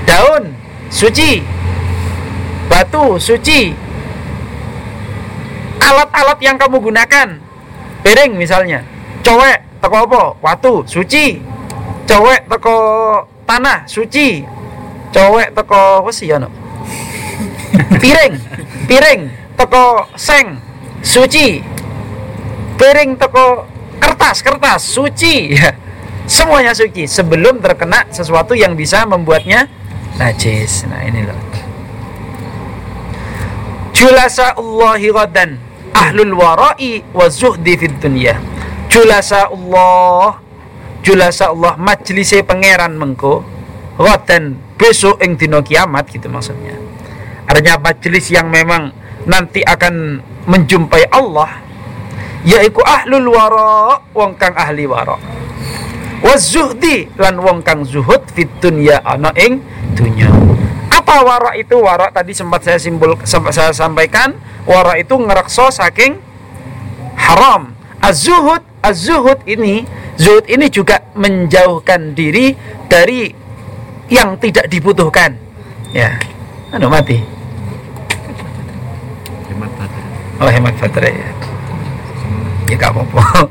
Daun 0.04 0.60
suci, 0.92 1.40
batu 2.68 3.16
suci, 3.16 3.72
alat-alat 5.80 6.40
yang 6.44 6.60
kamu 6.60 6.84
gunakan, 6.84 7.40
piring 8.04 8.36
misalnya, 8.36 8.84
cowek 9.24 9.64
teko 9.80 9.98
apa? 10.04 10.24
Watu 10.44 10.84
suci, 10.84 11.40
cowek 12.04 12.52
teko 12.52 12.78
tanah 13.52 13.84
suci, 13.84 14.48
cowek 15.12 15.52
teko 15.52 16.08
sih 16.08 16.32
ya 16.32 16.40
no? 16.40 16.48
piring 18.00 18.40
piring 18.88 19.22
teko 19.60 20.08
seng 20.16 20.56
suci. 21.04 21.60
Piring 22.80 23.20
teko 23.20 23.68
kertas 24.00 24.40
kertas 24.40 24.80
suci. 24.88 25.52
Ya 25.52 25.76
semuanya 26.32 26.72
suci 26.72 27.04
sebelum 27.04 27.60
terkena 27.60 28.08
sesuatu 28.08 28.56
yang 28.56 28.80
bisa 28.80 29.04
membuatnya 29.04 29.68
najis. 30.16 30.88
Nah 30.88 31.04
ini 31.04 31.28
loh. 31.28 31.36
Julasa 33.92 34.56
Allahi 34.56 35.12
ahlul 35.92 36.34
warai 36.40 37.04
wa 37.12 37.28
zuhdi 37.28 37.76
fid 37.76 38.00
dunya. 38.00 38.40
Julasa 38.88 39.52
Allah 39.52 40.40
julasa 41.02 41.50
Allah 41.50 41.78
majlise 41.78 42.46
pangeran 42.46 42.98
mengko 42.98 43.42
ghadan 43.98 44.58
besok 44.78 45.22
ing 45.22 45.38
dino 45.38 45.62
kiamat 45.62 46.10
gitu 46.10 46.30
maksudnya. 46.30 46.78
Artinya 47.46 47.82
majelis 47.82 48.32
yang 48.32 48.48
memang 48.48 48.94
nanti 49.28 49.62
akan 49.62 50.24
menjumpai 50.50 51.06
Allah 51.14 51.62
yaitu 52.42 52.82
ahlul 52.82 53.30
wara 53.30 54.02
wong 54.18 54.34
kang 54.38 54.58
ahli 54.58 54.90
wara. 54.90 55.18
Wazuhdi 56.22 57.10
lan 57.18 57.42
wong 57.42 57.66
kang 57.66 57.82
zuhud 57.86 58.22
fit 58.34 58.50
dunya 58.62 59.02
ana 59.02 59.34
ing 59.38 59.62
dunya. 59.98 60.30
Apa 60.90 61.26
wara 61.26 61.58
itu? 61.58 61.78
Wara 61.82 62.14
tadi 62.14 62.34
sempat 62.34 62.62
saya 62.62 62.78
simbol 62.78 63.18
sempat 63.26 63.58
saya 63.58 63.74
sampaikan 63.74 64.38
wara 64.66 64.98
itu 64.98 65.18
ngerakso 65.18 65.70
saking 65.74 66.18
haram. 67.18 67.74
Az-zuhud 68.02 68.66
az-zuhud 68.82 69.46
ini 69.46 69.86
zuhud 70.22 70.46
ini 70.46 70.70
juga 70.70 71.02
menjauhkan 71.18 72.14
diri 72.14 72.54
dari 72.86 73.34
yang 74.14 74.38
tidak 74.38 74.70
dibutuhkan. 74.70 75.34
Ya. 75.90 76.22
Anu 76.70 76.94
mati. 76.94 77.18
Oh 80.42 80.50
hemat 80.50 80.74
baterai 80.78 81.14
ya. 81.14 81.30
Ya 82.70 82.76
gak 82.78 82.94
apa-apa. 82.94 83.24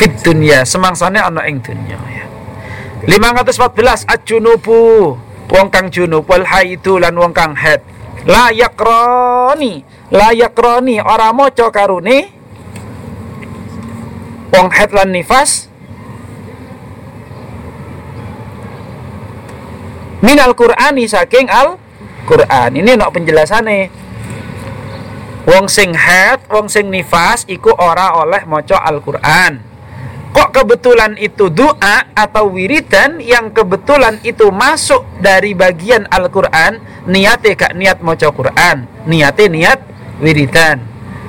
Fit 0.00 0.12
dunia 0.24 0.66
semangsane 0.66 1.20
ana 1.22 1.46
ing 1.46 1.60
dunya 1.60 1.96
ya. 1.96 2.26
514 3.06 4.08
ajunubu. 4.08 5.14
Wong 5.44 5.68
kang 5.68 5.92
junub 5.92 6.24
wal 6.26 6.42
haidu 6.48 6.98
lan 6.98 7.14
wong 7.14 7.30
kang 7.36 7.52
haid 7.54 7.84
layak 8.24 8.74
roni 8.80 9.84
layak 10.08 10.56
roni 10.56 10.96
ora 10.98 11.30
maca 11.36 11.68
karune 11.68 12.32
wong 14.54 14.70
haid 14.70 14.94
lan 14.94 15.10
nifas 15.10 15.66
minal 20.22 20.54
qur'ani 20.54 21.04
saking 21.10 21.50
al 21.50 21.82
Quran. 22.24 22.70
Ini 22.80 22.96
nok 22.96 23.20
penjelasannya. 23.20 23.92
Wong 25.44 25.68
sing 25.68 25.92
haid, 25.92 26.40
wong 26.48 26.72
sing 26.72 26.88
nifas 26.88 27.44
iku 27.44 27.68
ora 27.76 28.16
oleh 28.16 28.48
maca 28.48 28.80
Al-Qur'an. 28.80 29.60
Kok 30.34 30.50
kebetulan 30.50 31.14
itu 31.20 31.52
doa 31.52 32.10
atau 32.16 32.50
wiridan 32.50 33.20
yang 33.20 33.52
kebetulan 33.52 34.18
itu 34.24 34.48
masuk 34.48 35.04
dari 35.20 35.52
bagian 35.52 36.08
Al-Qur'an, 36.08 36.80
niate 37.06 37.54
gak 37.54 37.76
niat 37.76 38.00
maca 38.00 38.32
Qur'an, 38.32 38.88
niate 39.04 39.52
niat 39.52 39.84
wiridan. 40.18 40.80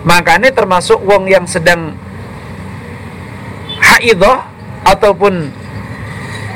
Makanya 0.07 0.55
termasuk 0.55 1.03
wong 1.03 1.27
yang 1.27 1.45
sedang 1.45 1.99
haidah 3.86 4.50
ataupun 4.86 5.54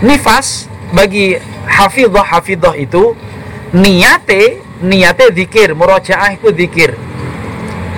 nifas 0.01 0.65
bagi 0.89 1.37
hafidhah 1.69 2.25
hafidhah 2.25 2.73
itu 2.73 3.13
niate 3.75 4.61
niate 4.81 5.25
zikir 5.35 5.77
murojaah 5.77 6.33
itu 6.33 6.49
zikir. 6.55 6.97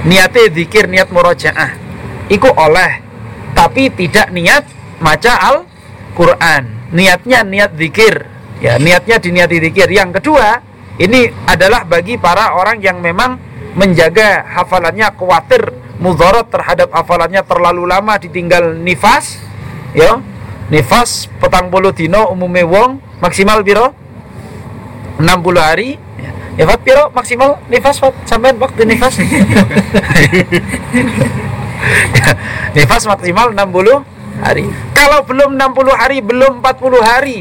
Niate 0.01 0.49
zikir 0.51 0.89
niat 0.89 1.13
murojaah 1.13 1.77
itu 2.27 2.49
oleh 2.49 2.99
tapi 3.53 3.93
tidak 3.93 4.33
niat 4.33 4.65
maca 4.99 5.33
al 5.37 5.57
Quran 6.17 6.91
niatnya 6.91 7.47
niat 7.47 7.71
zikir. 7.79 8.27
Ya 8.61 8.77
niatnya 8.77 9.17
diniati 9.17 9.57
zikir. 9.57 9.89
Yang 9.89 10.21
kedua 10.21 10.61
ini 11.01 11.33
adalah 11.49 11.81
bagi 11.81 12.19
para 12.19 12.53
orang 12.53 12.77
yang 12.77 13.01
memang 13.01 13.41
menjaga 13.73 14.45
hafalannya 14.45 15.09
khawatir 15.17 15.80
mudarat 16.01 16.49
terhadap 16.49 16.89
hafalannya 16.89 17.45
terlalu 17.45 17.85
lama 17.85 18.17
ditinggal 18.17 18.75
nifas 18.75 19.37
ya. 19.93 20.19
Nifas 20.71 21.27
petang 21.37 21.67
bulu 21.67 21.91
dino 21.91 22.31
umumnya 22.31 22.63
wong 22.63 22.97
maksimal 23.19 23.61
biro 23.61 23.93
60 25.19 25.27
hari. 25.59 25.99
Ya 26.59 26.67
Fat 26.67 26.83
piro 26.83 27.11
maksimal 27.15 27.59
nifas 27.71 27.99
Fat? 28.01 28.11
Sampai 28.27 28.51
waktu 28.57 28.83
nifas? 28.83 29.19
Nifas 32.75 33.03
maksimal 33.07 33.51
60 33.51 34.43
hari. 34.43 34.63
Kalau 34.95 35.19
belum 35.27 35.59
60 35.59 35.91
hari 35.91 36.17
belum 36.23 36.63
40 36.63 37.03
hari 37.03 37.37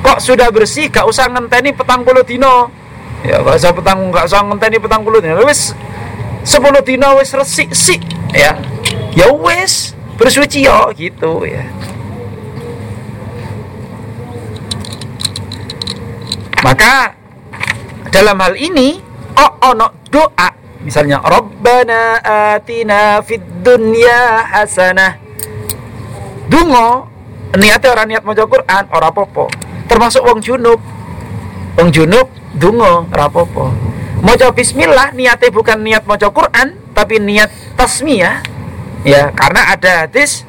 kok 0.00 0.18
sudah 0.18 0.48
bersih 0.48 0.88
gak 0.88 1.04
usah 1.04 1.28
ngenteni 1.28 1.76
petang 1.76 2.00
puluh 2.00 2.24
dino. 2.24 2.72
Ya 3.20 3.44
gak 3.44 3.60
usah 3.60 3.72
petang 3.76 4.08
gak 4.08 4.24
usah 4.26 4.40
ngenteni 4.48 4.80
petang 4.80 5.04
puluh 5.04 5.20
dino. 5.20 5.44
Wis 5.44 5.76
10 6.44 6.86
dino 6.86 7.08
wis 7.20 7.30
resik 7.36 7.70
sik 7.76 8.00
ya 8.32 8.56
ya 9.12 9.26
wis 9.32 9.92
bersuci 10.16 10.64
yo 10.64 10.92
gitu 10.96 11.44
ya 11.44 11.64
Maka 16.60 17.16
dalam 18.12 18.36
hal 18.36 18.52
ini 18.52 19.00
oh 19.32 19.52
ono 19.72 20.04
doa 20.12 20.52
misalnya 20.84 21.24
Rabbana 21.24 22.20
atina 22.52 23.24
fid 23.24 23.40
dunya 23.64 24.44
hasanah. 24.44 25.16
Dungo 26.52 27.08
niatnya 27.56 27.88
orang 27.96 28.06
niat 28.12 28.22
maca 28.28 28.44
Quran 28.44 28.84
ora 28.92 29.08
popo. 29.08 29.48
Termasuk 29.88 30.20
wong 30.20 30.44
junub. 30.44 30.80
Wong 31.80 31.88
junub 31.88 32.28
dungo 32.52 33.08
ora 33.08 33.26
Maca 34.20 34.52
bismillah 34.52 35.16
niatnya 35.16 35.48
bukan 35.48 35.80
niat 35.80 36.04
maca 36.04 36.28
Quran 36.28 36.76
tapi 36.92 37.16
niat 37.16 37.48
tasmiyah. 37.72 38.44
Ya, 39.00 39.32
karena 39.32 39.72
ada 39.72 40.04
hadis 40.04 40.44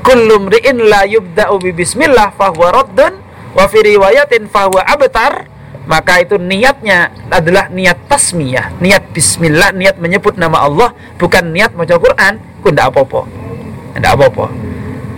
kullu 0.00 0.48
mri'in 0.48 0.88
la 0.88 1.04
yubda'u 1.04 1.60
bi 1.60 1.76
bismillah 1.76 2.32
fahuwa 2.32 2.72
raddun 2.72 3.20
wa 3.52 3.68
fi 3.68 3.78
riwayatin 3.84 4.48
fahuwa 4.48 4.88
abtar. 4.88 5.44
Maka 5.88 6.20
itu 6.20 6.36
niatnya 6.36 7.12
adalah 7.32 7.68
niat 7.72 8.08
tasmiyah 8.12 8.76
niat 8.80 9.08
bismillah 9.12 9.72
niat 9.72 9.96
menyebut 9.96 10.36
nama 10.36 10.64
Allah 10.64 10.96
bukan 11.20 11.52
niat 11.52 11.76
maca 11.76 11.96
Quran. 12.00 12.40
Ku 12.64 12.72
ndak 12.72 12.88
apa-apa? 12.88 13.28
Ndak 14.00 14.12
apa-apa. 14.16 14.46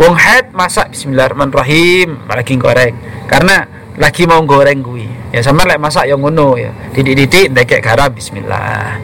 Wong 0.03 0.15
haid 0.19 0.51
masak 0.51 0.91
bismillahirrahmanirrahim 0.91 2.27
lagi 2.27 2.55
goreng. 2.59 2.95
Karena 3.31 3.63
lagi 3.95 4.27
mau 4.27 4.43
goreng 4.43 4.83
gue 4.83 5.20
ya 5.31 5.41
sama 5.43 5.63
lek 5.67 5.79
masak 5.79 6.07
yang 6.11 6.19
ngono 6.23 6.59
ya. 6.59 6.71
Titik-titik 6.95 7.55
ndekek 7.55 7.83
garam 7.83 8.11
bismillah. 8.11 8.99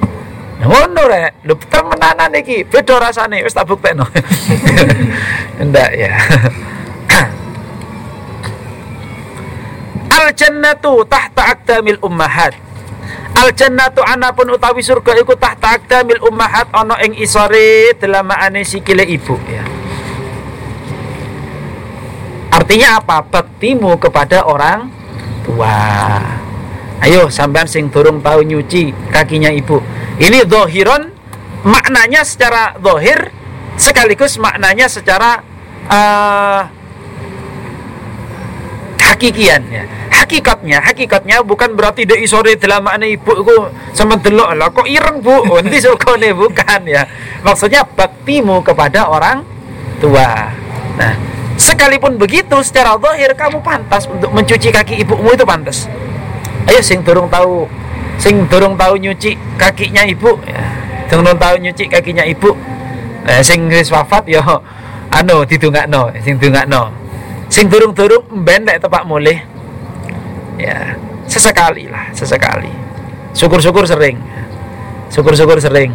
Nah, 0.57 0.67
ngono 0.67 1.03
rek. 1.07 1.47
Lu 1.47 1.55
petang 1.55 1.87
menanan 1.87 2.33
iki 2.35 2.65
beda 2.67 2.99
rasane 2.99 3.45
wis 3.47 3.55
tak 3.55 3.69
buktekno. 3.69 4.05
Ndak 5.67 5.91
ya. 5.95 6.13
Al 10.17 10.33
jannatu 10.33 11.05
tahta 11.07 11.43
aqdamil 11.55 12.01
ummahat. 12.01 12.57
Al 13.37 13.53
jannatu 13.53 14.01
anapun 14.01 14.49
utawi 14.49 14.81
surga 14.81 15.13
iku 15.21 15.37
tahta 15.37 15.77
aqdamil 15.77 16.25
ummahat 16.25 16.73
ana 16.73 16.97
ing 17.05 17.13
isore 17.21 17.93
delamaane 18.01 18.65
sikile 18.65 19.05
ibu 19.05 19.37
ya. 19.47 19.65
Artinya 22.57 22.97
apa? 22.97 23.21
Baktimu 23.21 24.01
kepada 24.01 24.49
orang 24.49 24.89
tua 25.47 25.79
ayo 27.07 27.31
sampean 27.31 27.71
sing 27.71 27.87
durung 27.87 28.19
tahu 28.19 28.43
nyuci 28.43 28.91
kakinya 29.15 29.53
ibu. 29.55 29.79
Ini 30.19 30.43
dohiron 30.49 31.13
maknanya 31.63 32.27
secara 32.27 32.75
dohir 32.81 33.31
sekaligus 33.77 34.41
maknanya 34.41 34.91
secara 34.91 35.45
uh, 35.87 36.67
hakikian 38.99 39.63
ya. 39.71 39.85
Hakikatnya 40.11 40.81
hakikatnya 40.81 41.45
bukan 41.45 41.77
berarti 41.77 42.09
dek 42.09 42.25
sore 42.27 42.57
dalam 42.57 42.83
makna 42.83 43.07
ibu 43.07 43.33
ku 43.45 43.69
sama 43.93 44.17
delok. 44.19 44.57
Lah 44.57 44.73
kok 44.73 44.89
ireng 44.89 45.21
bu? 45.23 45.45
Nanti 45.61 45.79
sokone 45.79 46.33
bukan 46.35 46.81
ya. 46.89 47.07
Maksudnya 47.45 47.85
baktimu 47.85 48.65
kepada 48.65 49.07
orang 49.07 49.45
tua. 50.01 50.51
Nah 50.97 51.36
sekalipun 51.57 52.21
begitu 52.21 52.57
secara 52.61 52.97
zahir 53.01 53.33
kamu 53.33 53.65
pantas 53.65 54.05
untuk 54.07 54.31
mencuci 54.33 54.69
kaki 54.71 55.01
ibumu 55.03 55.33
itu 55.33 55.45
pantas. 55.45 55.89
Ayo 56.69 56.81
sing 56.85 57.01
durung 57.03 57.27
tahu 57.33 57.65
sing 58.21 58.45
durung 58.49 58.77
tahu 58.77 58.97
nyuci 59.01 59.37
kakinya 59.57 60.05
ibu 60.05 60.37
ya. 60.45 60.63
Durung 61.09 61.37
tahu 61.37 61.55
nyuci 61.61 61.89
kakinya 61.89 62.25
ibu 62.29 62.53
nah, 63.25 63.41
sing 63.41 63.67
wis 63.73 63.89
wafat 63.91 64.29
yo 64.29 64.43
anu 65.11 65.43
didongakno 65.49 66.13
sing 66.21 66.37
dongakno 66.37 66.93
sing 67.47 67.71
durung-durung 67.71 68.27
ben 68.43 68.67
nek 68.67 68.83
tepak 68.83 69.07
mulih 69.07 69.39
ya 70.61 70.95
sesekali 71.27 71.89
lah 71.89 72.11
sesekali. 72.13 72.71
Syukur-syukur 73.37 73.85
sering 73.89 74.17
syukur-syukur 75.11 75.59
sering. 75.63 75.93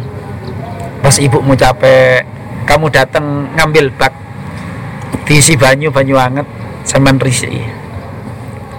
Pas 1.02 1.18
ibumu 1.18 1.58
capek 1.58 2.22
kamu 2.64 2.86
datang 2.94 3.50
ngambil 3.58 3.90
bak 3.98 4.14
diisi 5.32 5.56
banyu 5.56 5.88
banyu 5.88 6.20
anget 6.20 6.44
semen 6.84 7.16
risi 7.16 7.64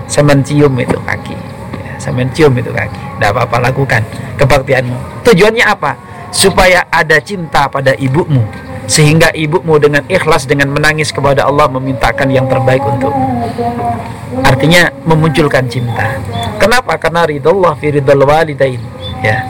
semen 0.06 0.46
cium 0.46 0.78
itu 0.78 0.94
kaki. 1.02 1.34
Ya, 1.82 1.94
semen 1.98 2.30
cium 2.30 2.54
itu 2.54 2.70
kaki. 2.70 3.02
Tidak 3.18 3.30
apa-apa 3.34 3.58
lakukan. 3.74 4.06
Kebaktianmu. 4.38 5.26
Tujuannya 5.26 5.66
apa? 5.66 5.98
Supaya 6.30 6.86
ada 6.94 7.18
cinta 7.18 7.66
pada 7.66 7.98
ibumu. 7.98 8.46
Sehingga 8.86 9.34
ibumu 9.34 9.82
dengan 9.82 10.06
ikhlas 10.06 10.46
dengan 10.46 10.70
menangis 10.70 11.10
kepada 11.10 11.50
Allah 11.50 11.66
memintakan 11.72 12.30
yang 12.30 12.46
terbaik 12.46 12.86
untukmu. 12.86 13.50
Artinya 14.46 14.94
memunculkan 15.08 15.66
cinta. 15.66 16.22
Kenapa? 16.62 17.00
Karena 17.02 17.26
ridho 17.26 17.50
Allah 17.50 17.74
fi 17.80 17.98
ridho 17.98 18.14
walidain. 18.14 18.82
Ya. 19.26 19.50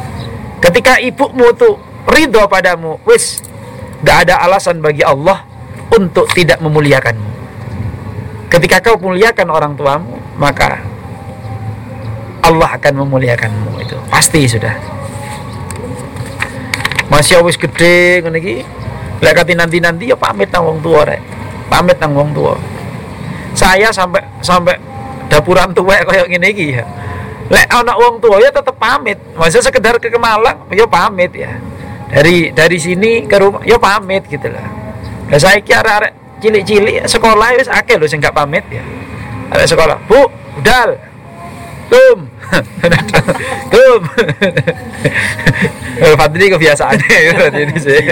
Ketika 0.63 1.01
ibumu 1.03 1.51
tuh 1.51 1.75
ridho 2.07 2.47
padamu 2.47 3.03
wis 3.03 3.43
gak 4.05 4.29
ada 4.29 4.39
alasan 4.47 4.79
bagi 4.79 5.03
Allah 5.03 5.43
untuk 5.91 6.29
tidak 6.31 6.63
memuliakanmu. 6.63 7.31
Ketika 8.47 8.85
kau 8.85 9.01
muliakan 9.01 9.49
orang 9.49 9.73
tuamu 9.73 10.13
maka 10.37 10.77
Allah 12.43 12.69
akan 12.77 12.93
memuliakanmu. 13.01 13.81
Itu 13.81 13.97
pasti 14.13 14.45
sudah. 14.45 14.75
Masih 17.09 17.41
wis 17.41 17.57
gede 17.57 18.21
ngene 18.21 18.37
iki. 18.37 18.55
Lek 19.23 19.39
nanti-nanti 19.55 20.11
ya 20.11 20.17
pamit 20.19 20.51
nang 20.51 20.67
wong 20.67 20.79
tua 20.83 21.07
rek. 21.07 21.21
Pamit 21.71 21.97
nang 21.97 22.13
wong 22.13 22.31
tua 22.35 22.55
saya 23.53 23.93
sampai 23.93 24.21
sampai 24.41 24.75
dapuran 25.29 25.71
tua 25.71 26.01
kayak 26.03 26.27
gini 26.27 26.47
iki 26.51 26.65
ya. 26.77 26.83
Lek 27.47 27.69
anak 27.69 27.95
wong 27.95 28.17
tua 28.19 28.37
ya 28.41 28.49
tetap 28.51 28.75
pamit. 28.75 29.17
Masa 29.33 29.63
sekedar 29.63 29.97
ke 29.97 30.09
Malang 30.19 30.67
ya 30.73 30.85
pamit 30.85 31.31
ya. 31.31 31.53
Dari 32.13 32.53
dari 32.53 32.77
sini 32.77 33.25
ke 33.25 33.39
rumah 33.41 33.65
ya 33.65 33.81
pamit 33.81 34.29
gitu 34.29 34.45
lah 34.45 34.82
saya 35.39 35.57
kira 35.63 35.81
arek 35.81 36.13
cilik-cilik 36.43 37.07
sekolah 37.07 37.55
wis 37.55 37.71
akeh 37.71 37.95
lho 37.95 38.07
sing 38.09 38.19
gak 38.19 38.35
pamit 38.35 38.65
ya. 38.67 38.83
Arek 39.53 39.67
sekolah 39.69 39.97
bu 40.09 40.27
budal. 40.59 40.97
Tum. 41.91 42.19
Tum. 43.73 44.01
Fadli 46.19 46.45
kebiasaannya 46.49 47.17
ini 47.53 47.77
sih. 47.77 48.03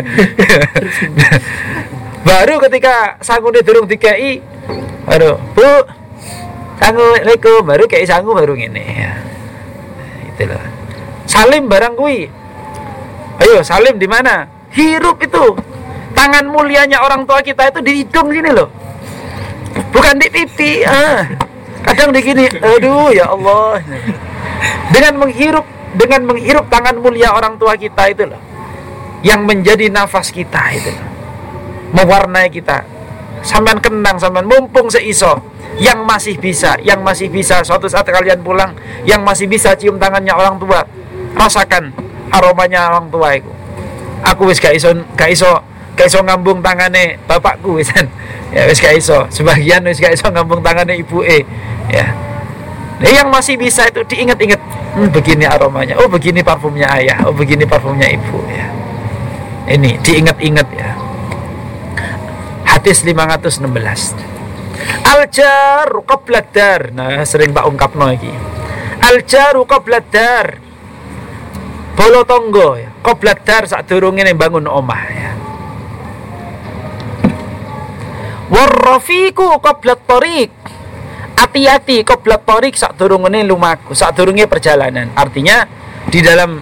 Baru 2.27 2.61
ketika 2.61 3.17
sanggune 3.25 3.65
durung 3.65 3.89
dikei 3.89 4.37
baru 5.09 5.41
bu 5.57 5.69
assalamualaikum. 6.77 7.65
Baru 7.65 7.89
kayak 7.89 8.05
sanggup 8.05 8.37
baru 8.37 8.53
ini 8.53 8.85
ya 8.85 9.31
itu 10.41 10.49
loh. 10.49 10.63
Salim 11.25 11.69
barang 11.69 11.93
kui 11.97 12.25
ayo 13.41 13.61
salim 13.65 13.97
di 13.97 14.07
mana? 14.09 14.45
Hirup 14.71 15.21
itu 15.21 15.45
tangan 16.13 16.45
mulianya 16.47 17.01
orang 17.01 17.25
tua 17.25 17.41
kita 17.41 17.71
itu 17.71 17.79
di 17.81 17.91
hidung 18.03 18.29
sini 18.31 18.51
loh. 18.51 18.69
Bukan 19.91 20.15
di 20.19 20.27
pipi 20.27 20.83
ah. 20.83 21.27
Kadang 21.81 22.13
di 22.13 22.21
gini 22.21 22.45
aduh 22.47 23.09
ya 23.11 23.31
Allah. 23.31 23.81
Dengan 24.93 25.13
menghirup 25.25 25.65
dengan 25.97 26.21
menghirup 26.23 26.65
tangan 26.71 26.95
mulia 26.99 27.35
orang 27.35 27.59
tua 27.59 27.75
kita 27.75 28.07
itu 28.07 28.23
loh 28.23 28.39
yang 29.21 29.45
menjadi 29.45 29.89
nafas 29.91 30.29
kita 30.33 30.61
itu 30.73 30.93
loh. 30.93 31.05
Mewarnai 31.91 32.47
kita. 32.47 32.87
Sampean 33.41 33.81
kenang 33.81 34.21
sampean 34.21 34.47
mumpung 34.47 34.87
seiso. 34.87 35.41
Yang 35.81 35.99
masih 36.03 36.35
bisa 36.37 36.77
yang 36.83 37.01
masih 37.01 37.31
bisa. 37.31 37.63
Suatu 37.63 37.87
saat 37.89 38.05
kalian 38.05 38.43
pulang 38.43 38.75
yang 39.07 39.23
masih 39.25 39.47
bisa 39.49 39.73
cium 39.73 39.97
tangannya 39.97 40.31
orang 40.31 40.59
tua. 40.61 40.85
Rasakan 41.33 41.95
aromanya 42.31 42.91
orang 42.91 43.07
tua 43.09 43.35
itu. 43.35 43.51
Aku 44.21 44.45
wis 44.45 44.61
gak 44.61 44.77
iso 44.77 44.93
gak 45.17 45.33
iso 45.33 45.70
gak 46.01 46.09
iso 46.09 46.25
ngambung 46.25 46.65
tangane 46.65 47.21
bapakku 47.29 47.75
wisan 47.77 48.09
ya 48.49 48.65
wis 48.65 48.81
gak 48.81 48.97
iso. 48.97 49.29
Sebagian 49.29 49.85
wis 49.85 50.01
gak 50.01 50.17
iso 50.17 50.25
ngambung 50.33 50.65
tangane 50.65 50.97
ibu 50.97 51.21
e 51.21 51.45
ya. 51.93 52.09
Nah, 53.01 53.09
yang 53.09 53.33
masih 53.33 53.57
bisa 53.57 53.85
itu 53.89 54.01
diingat-ingat 54.05 54.61
hmm, 54.97 55.09
begini 55.13 55.45
aromanya. 55.45 55.97
Oh 56.01 56.09
begini 56.09 56.41
parfumnya 56.41 56.89
ayah. 56.97 57.21
Oh 57.29 57.33
begini 57.33 57.69
parfumnya 57.69 58.09
ibu 58.09 58.41
ya. 58.49 58.65
Ini 59.77 60.01
diingat-ingat 60.01 60.67
ya. 60.73 60.89
Hadis 62.65 63.05
516 63.05 63.61
al 65.05 65.29
jaru 65.29 66.01
qabladar 66.01 66.89
nah 66.89 67.21
sering 67.21 67.53
Pak 67.53 67.69
ungkapno 67.69 68.09
iki. 68.09 68.33
Al 69.05 69.21
jaru 69.21 69.69
qabladar 69.69 70.57
bolo 71.93 72.25
tonggo 72.25 72.73
ya. 72.81 72.89
Qabladar 73.05 73.69
sak 73.69 73.85
durunge 73.85 74.25
bangun 74.33 74.65
omah 74.65 75.03
ya 75.13 75.31
warrafiku 78.51 79.55
qablat 79.63 80.03
tariq 80.03 80.51
hati-hati 81.39 82.03
qablat 82.03 82.43
tariq 82.43 82.75
sak 82.75 82.99
durungene 82.99 83.47
lumaku 83.47 83.95
sak 83.95 84.13
durunge 84.19 84.45
perjalanan. 84.45 85.09
Artinya 85.15 85.63
di 86.11 86.19
dalam 86.19 86.59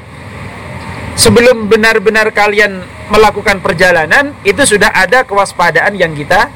sebelum 1.18 1.66
benar-benar 1.66 2.30
kalian 2.32 2.86
melakukan 3.10 3.60
perjalanan 3.60 4.38
itu 4.46 4.62
sudah 4.64 4.94
ada 4.94 5.26
kewaspadaan 5.26 5.98
yang 5.98 6.14
kita 6.14 6.48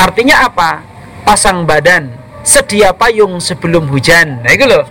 artinya 0.00 0.48
apa? 0.48 0.82
Pasang 1.28 1.68
badan 1.68 2.08
sedia 2.40 2.96
payung 2.96 3.36
sebelum 3.36 3.84
hujan. 3.92 4.40
Nah 4.40 4.50
itu 4.56 4.64
loh. 4.64 4.88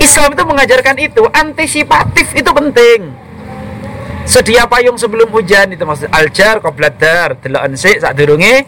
Islam 0.00 0.32
itu 0.32 0.44
mengajarkan 0.48 0.96
itu 0.96 1.22
antisipatif 1.36 2.32
itu 2.32 2.48
penting 2.48 3.12
sedia 4.30 4.62
payung 4.70 4.94
sebelum 4.94 5.26
hujan 5.34 5.74
itu 5.74 5.82
maksud 5.82 6.06
aljar 6.14 6.62
qobladar 6.62 7.34
deloken 7.42 7.74
sik 7.74 7.98
saat 7.98 8.14
durunge. 8.14 8.62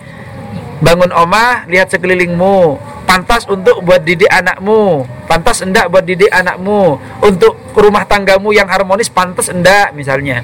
Bangun 0.82 1.14
omah 1.14 1.70
lihat 1.70 1.94
sekelilingmu. 1.94 2.90
Pantas 3.06 3.46
untuk 3.46 3.86
buat 3.86 4.02
didik 4.02 4.26
anakmu. 4.26 5.06
Pantas 5.30 5.62
enggak 5.62 5.86
buat 5.86 6.02
didik 6.02 6.26
anakmu. 6.34 6.98
Untuk 7.22 7.54
rumah 7.78 8.02
tanggamu 8.02 8.50
yang 8.50 8.66
harmonis 8.66 9.06
pantas 9.06 9.46
enggak 9.46 9.94
misalnya. 9.94 10.42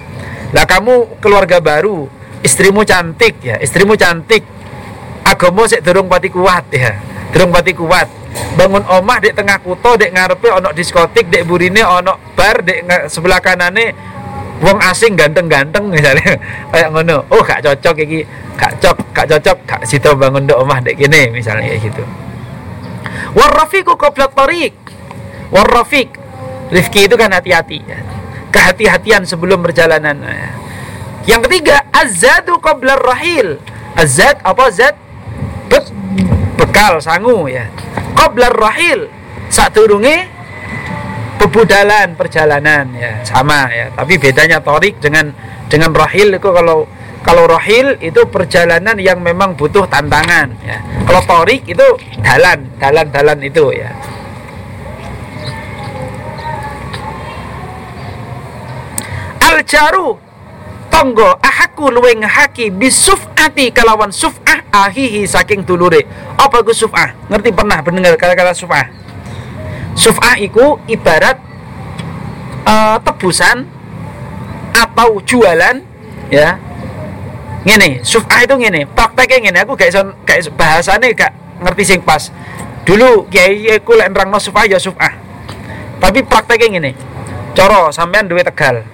Lah 0.55 0.63
kamu 0.63 1.19
keluarga 1.19 1.59
baru. 1.59 2.07
Istrimu 2.47 2.87
cantik 2.87 3.43
ya. 3.43 3.59
Istrimu 3.59 3.99
cantik. 3.99 4.47
Agama 5.27 5.67
sik 5.67 5.83
durung 5.83 6.07
pati 6.07 6.31
kuat 6.31 6.71
ya. 6.71 6.95
Durung 7.35 7.51
pati 7.51 7.75
kuat. 7.75 8.07
Bangun 8.55 8.87
omah 8.87 9.19
di 9.19 9.35
tengah 9.35 9.59
kuto 9.59 9.99
di 9.99 10.07
ngarepe 10.15 10.47
ono 10.55 10.71
diskotik 10.71 11.27
di 11.27 11.43
burine 11.43 11.83
ono 11.83 12.31
bar 12.39 12.63
di 12.63 12.79
sebelah 13.11 13.43
kanane 13.43 14.08
wong 14.59 14.79
asing 14.83 15.15
ganteng-ganteng 15.15 15.91
misalnya. 15.91 16.35
Kayak 16.73 16.89
ngono. 16.95 17.25
Oh 17.31 17.41
gak 17.43 17.63
cocok 17.63 17.97
iki. 18.05 18.21
Gak 18.59 18.75
cocok 18.83 19.07
gak 19.15 19.27
cocok 19.31 19.59
gak 19.67 19.83
situ 19.87 20.11
bangun 20.19 20.47
do 20.47 20.59
omah 20.59 20.83
dek 20.83 20.99
gini 20.99 21.31
misalnya 21.31 21.63
kayak 21.71 21.91
gitu. 21.91 22.03
Warrafiqu 23.39 23.95
qabla 23.95 24.27
tariq. 24.35 24.75
Warrafiq 25.55 26.11
rifki 26.75 27.07
itu 27.07 27.15
kan 27.15 27.31
hati-hati. 27.31 27.87
Kehati-hatian 28.51 29.23
sebelum 29.29 29.63
perjalanan. 29.63 30.17
Ya. 30.25 30.51
yang 31.29 31.41
ketiga 31.47 31.87
azadu 31.95 32.59
qabla 32.59 32.99
rahil. 32.99 33.63
Azad 33.95 34.39
apa 34.43 34.71
zat 34.71 34.95
Be 35.69 35.79
bekal 36.57 36.99
sangu 36.99 37.47
ya. 37.47 37.69
Qabla 38.17 38.51
rahil. 38.51 39.07
Saat 39.53 39.77
turunge 39.77 40.38
bebudalan 41.39 42.19
perjalanan 42.19 42.91
ya 42.99 43.23
sama 43.23 43.71
ya 43.71 43.95
tapi 43.95 44.19
bedanya 44.19 44.59
torik 44.59 44.99
dengan 44.99 45.31
dengan 45.71 45.95
rahil 45.95 46.35
itu 46.35 46.49
kalau 46.51 46.91
kalau 47.23 47.51
rohil 47.51 47.99
itu 47.99 48.23
perjalanan 48.31 48.95
yang 48.97 49.19
memang 49.19 49.59
butuh 49.59 49.85
tantangan 49.91 50.55
ya. 50.63 50.79
Kalau 51.03 51.23
torik 51.27 51.67
itu 51.67 51.87
jalan, 52.23 52.69
jalan-jalan 52.79 53.39
itu 53.43 53.65
ya. 53.75 53.91
Al 59.45 59.61
jaru 59.67 60.15
tonggo 60.89 61.37
ahaku 61.43 61.91
luwe 61.91 62.17
ngehaki 62.23 62.71
bisuf'ati 62.71 63.75
kalawan 63.75 64.15
suf'ah 64.15 64.63
ahihi 64.71 65.27
saking 65.27 65.67
dulure. 65.67 66.07
Apa 66.39 66.63
itu 66.63 66.87
suf'ah? 66.87 67.13
Ngerti 67.29 67.51
pernah 67.51 67.83
mendengar 67.83 68.15
kata-kata 68.15 68.55
suf'ah? 68.55 68.87
Suf'ah 69.99 70.39
itu 70.39 70.79
ibarat 70.87 71.43
uh, 72.63 73.03
tebusan 73.03 73.67
atau 74.71 75.19
jualan 75.27 75.83
ya. 76.31 76.55
Ngene 77.67 78.07
suf'ah 78.07 78.47
itu 78.47 78.55
ngene 78.55 78.87
prakteknya 78.95 79.51
ngene. 79.51 79.59
Aku 79.67 79.75
gak 79.75 79.91
iso 79.91 80.07
gak 80.23 80.55
gak 81.19 81.33
ngerti 81.67 81.83
sing 81.83 82.01
pas. 82.07 82.31
Dulu 82.87 83.27
kiai 83.27 83.75
aku 83.75 83.99
lek 83.99 84.15
nerangno 84.15 84.39
suf'ah 84.39 84.71
ya 84.71 84.79
suf'ah. 84.79 85.19
Tapi 85.99 86.23
prakteknya 86.23 86.79
ngene 86.79 86.91
coro 87.59 87.91
sampean 87.91 88.31
duwe 88.31 88.47
tegal. 88.47 88.87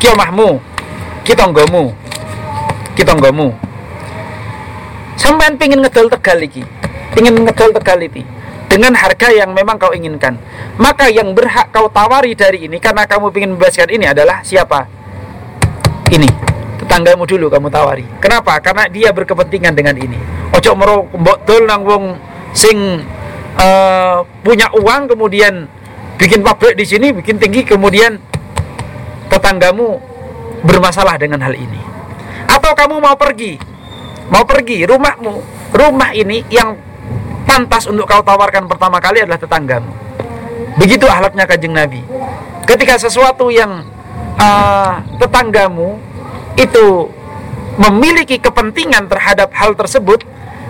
Ki 0.00 0.08
omahmu 0.08 0.64
ki 1.28 1.36
tanggamu 1.36 1.92
ki 2.96 3.04
tanggamu. 3.04 3.52
Sampean 5.20 5.60
pingin 5.60 5.84
ngedol 5.84 6.08
tegal 6.08 6.40
iki 6.40 6.64
pingin 7.14 7.44
ngedol 7.46 7.70
tegal 7.70 8.00
iki 8.02 8.33
dengan 8.74 8.90
harga 8.98 9.30
yang 9.30 9.54
memang 9.54 9.78
kau 9.78 9.94
inginkan 9.94 10.34
maka 10.82 11.06
yang 11.06 11.30
berhak 11.30 11.70
kau 11.70 11.86
tawari 11.86 12.34
dari 12.34 12.66
ini 12.66 12.82
karena 12.82 13.06
kamu 13.06 13.30
ingin 13.30 13.54
membebaskan 13.54 13.86
ini 13.94 14.10
adalah 14.10 14.42
siapa 14.42 14.90
ini 16.10 16.54
tetanggamu 16.84 17.24
dulu 17.24 17.48
kamu 17.50 17.68
tawari. 17.72 18.04
Kenapa? 18.20 18.60
Karena 18.60 18.86
dia 18.86 19.10
berkepentingan 19.10 19.74
dengan 19.74 19.96
ini. 19.96 20.18
Ojo 20.54 20.76
mero 20.76 21.08
mbok 21.10 21.42
nang 21.66 21.82
wong 21.82 22.04
sing 22.54 23.02
uh, 23.58 24.22
punya 24.44 24.70
uang 24.76 25.10
kemudian 25.10 25.66
bikin 26.20 26.44
pabrik 26.44 26.78
di 26.78 26.86
sini, 26.86 27.10
bikin 27.10 27.40
tinggi 27.40 27.66
kemudian 27.66 28.20
tetanggamu 29.32 29.98
bermasalah 30.62 31.18
dengan 31.18 31.42
hal 31.42 31.56
ini. 31.56 31.80
Atau 32.46 32.76
kamu 32.76 33.00
mau 33.02 33.16
pergi, 33.18 33.58
mau 34.30 34.46
pergi 34.46 34.86
rumahmu, 34.86 35.34
rumah 35.74 36.14
ini 36.14 36.44
yang 36.52 36.76
pantas 37.44 37.86
untuk 37.86 38.08
kau 38.08 38.24
tawarkan 38.24 38.66
pertama 38.66 38.98
kali 38.98 39.22
adalah 39.22 39.40
tetanggamu. 39.40 39.92
Begitu 40.80 41.06
ahlaknya 41.06 41.44
kajeng 41.46 41.72
Nabi. 41.76 42.02
Ketika 42.64 42.98
sesuatu 42.98 43.52
yang 43.52 43.84
uh, 44.40 44.98
tetanggamu 45.20 46.00
itu 46.58 47.08
memiliki 47.78 48.38
kepentingan 48.38 49.10
terhadap 49.10 49.50
hal 49.54 49.74
tersebut 49.74 50.22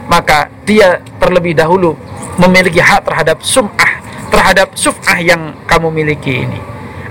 maka 0.08 0.52
dia 0.68 1.00
terlebih 1.20 1.56
dahulu 1.56 1.96
memiliki 2.36 2.80
hak 2.80 3.04
terhadap 3.08 3.40
sum'ah 3.40 4.00
terhadap 4.32 4.72
suf'ah 4.76 5.20
yang 5.20 5.52
kamu 5.68 5.88
miliki 5.92 6.44
ini 6.44 6.60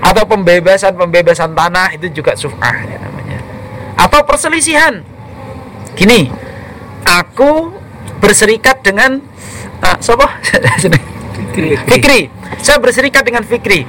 atau 0.02 0.26
pembebasan-pembebasan 0.28 1.56
tanah 1.56 1.94
itu 1.96 2.10
juga 2.10 2.36
suf'ah 2.36 2.76
ya 2.84 2.98
namanya 3.00 3.38
atau 3.96 4.20
perselisihan 4.26 5.00
gini 5.94 6.28
aku 7.06 7.70
berserikat 8.24 8.80
dengan 8.80 9.20
uh, 9.84 9.96
siapa? 10.00 10.40
Fikri. 11.36 11.76
Fikri. 11.84 12.20
Saya 12.64 12.80
berserikat 12.80 13.22
dengan 13.28 13.44
Fikri. 13.44 13.84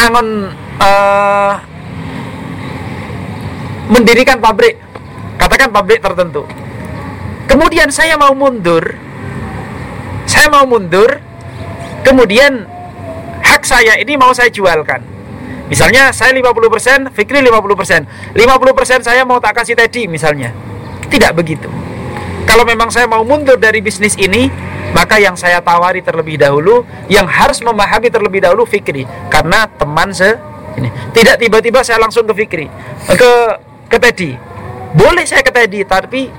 Angon 0.00 0.48
uh, 0.80 1.54
mendirikan 3.92 4.40
pabrik 4.40 4.80
katakan 5.36 5.68
pabrik 5.68 6.00
tertentu 6.00 6.48
kemudian 7.44 7.92
saya 7.92 8.16
mau 8.16 8.32
mundur 8.32 8.96
saya 10.24 10.48
mau 10.48 10.64
mundur 10.64 11.20
kemudian 12.00 12.64
hak 13.44 13.62
saya 13.68 14.00
ini 14.00 14.16
mau 14.16 14.32
saya 14.32 14.48
jualkan 14.48 15.04
misalnya 15.68 16.12
saya 16.16 16.32
50% 16.32 17.12
Fikri 17.12 17.44
50% 17.44 18.36
50% 18.36 19.04
saya 19.04 19.22
mau 19.28 19.36
tak 19.36 19.60
kasih 19.60 19.76
tadi 19.76 20.08
misalnya 20.08 20.52
tidak 21.12 21.36
begitu 21.36 21.68
kalau 22.44 22.64
memang 22.68 22.92
saya 22.92 23.08
mau 23.08 23.24
mundur 23.24 23.56
dari 23.56 23.80
bisnis 23.80 24.14
ini 24.20 24.48
maka 24.94 25.18
yang 25.18 25.34
saya 25.34 25.58
tawari 25.58 25.98
terlebih 26.00 26.38
dahulu 26.38 26.86
yang 27.10 27.26
harus 27.26 27.58
memahami 27.58 28.08
terlebih 28.14 28.46
dahulu 28.46 28.62
Fikri. 28.62 29.02
Karena 29.26 29.66
teman 29.66 30.14
se 30.14 30.38
ini 30.78 30.88
tidak 31.14 31.42
tiba-tiba 31.42 31.82
saya 31.82 32.02
langsung 32.02 32.26
ke 32.26 32.34
Fikri 32.34 32.66
ke 33.14 33.32
ke 33.90 33.96
Teddy 33.98 34.34
boleh 34.94 35.22
saya 35.26 35.42
ke 35.42 35.50
Teddy 35.54 35.86
tapi 35.86 36.30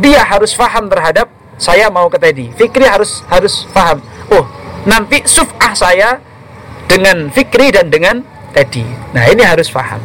dia 0.00 0.20
harus 0.24 0.52
faham 0.52 0.88
terhadap 0.88 1.28
saya 1.56 1.88
mau 1.88 2.08
ke 2.12 2.18
Teddy 2.20 2.52
Fikri 2.56 2.84
harus 2.84 3.24
harus 3.28 3.64
faham. 3.72 4.00
Oh 4.32 4.44
nanti 4.84 5.24
suf'ah 5.24 5.72
saya 5.72 6.20
dengan 6.84 7.32
Fikri 7.32 7.72
dan 7.72 7.88
dengan 7.88 8.20
Teddy 8.52 8.84
nah 9.12 9.24
ini 9.28 9.44
harus 9.44 9.68
faham. 9.72 10.00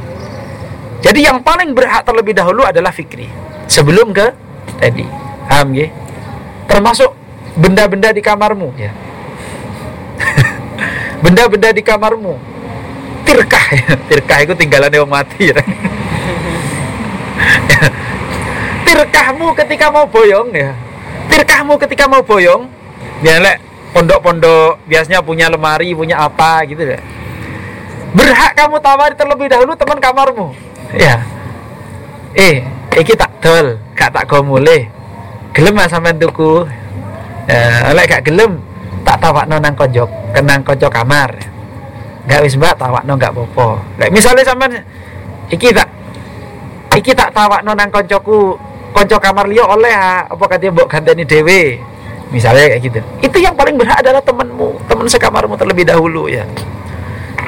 Jadi 0.99 1.23
yang 1.23 1.39
paling 1.39 1.71
berhak 1.71 2.03
terlebih 2.03 2.35
dahulu 2.35 2.67
adalah 2.67 2.91
Fikri. 2.91 3.27
Sebelum 3.71 4.11
ke 4.11 4.48
Teddy 4.79 5.05
paham 5.49 5.75
ya 5.75 5.87
termasuk 6.69 7.11
benda-benda 7.59 8.13
di 8.13 8.21
kamarmu 8.21 8.69
ya. 8.77 8.91
Benda-benda 11.23 11.75
di 11.75 11.81
kamarmu. 11.83 12.37
Tirkah 13.27 13.67
ya. 13.75 13.93
tirkah 14.07 14.39
itu 14.45 14.53
tinggalan 14.55 14.93
yang 14.93 15.09
mati 15.09 15.51
ya. 15.51 15.59
Tirkahmu 18.87 19.53
ketika 19.57 19.91
mau 19.91 20.07
boyong 20.07 20.49
ya. 20.55 20.71
Tirkahmu 21.29 21.75
ketika 21.81 22.07
mau 22.07 22.23
boyong 22.23 22.69
ya 23.19 23.35
lek 23.43 23.59
pondok-pondok 23.91 24.79
biasanya 24.87 25.19
punya 25.19 25.51
lemari 25.51 25.91
punya 25.91 26.23
apa 26.23 26.63
gitu 26.69 26.85
ya. 26.85 26.99
Berhak 28.15 28.57
kamu 28.57 28.81
tawari 28.81 29.13
terlebih 29.13 29.51
dahulu 29.51 29.75
teman 29.77 29.99
kamarmu 30.01 30.55
ya. 30.95 31.21
Eh 32.33 32.78
iki 32.97 33.13
tak 33.13 33.29
dol 33.43 33.77
gak 33.93 34.09
tak 34.09 34.25
gomule 34.25 34.89
gelem 35.53 35.73
mas 35.75 35.91
sampean 35.91 36.17
tuku. 36.17 36.65
Ya 37.49 37.93
lek 37.93 38.05
gak 38.09 38.23
gelem 38.29 38.61
tak 39.01 39.17
tawakno 39.21 39.57
nang 39.57 39.73
konjok 39.73 40.09
kenang 40.33 40.61
konco 40.61 40.87
kamar. 40.89 41.33
Gak 42.29 42.45
wis 42.45 42.53
mbak 42.57 42.77
tawakno 42.77 43.17
gak 43.17 43.33
popo 43.33 43.81
lek 43.97 44.13
misalnya 44.13 44.45
sampean 44.45 44.81
iki 45.49 45.73
tak 45.73 45.89
iki 46.93 47.13
tak 47.13 47.33
tawakno 47.33 47.73
nang 47.73 47.89
koncoku 47.89 48.53
konco 48.93 49.17
kamar 49.17 49.45
liya 49.49 49.65
oleh 49.65 49.93
ha 49.93 50.25
apa 50.25 50.43
katanya 50.49 50.73
mbok 50.77 50.87
ganteni 50.89 51.25
dhewe? 51.25 51.77
Misalnya 52.29 52.69
kayak 52.69 52.81
gitu. 52.85 52.99
Itu 53.25 53.37
yang 53.41 53.57
paling 53.57 53.73
berhak 53.73 54.05
adalah 54.05 54.21
temenmu 54.21 54.77
temen 54.85 55.09
sekamarmu 55.09 55.57
terlebih 55.57 55.81
dahulu 55.81 56.29
ya. 56.29 56.45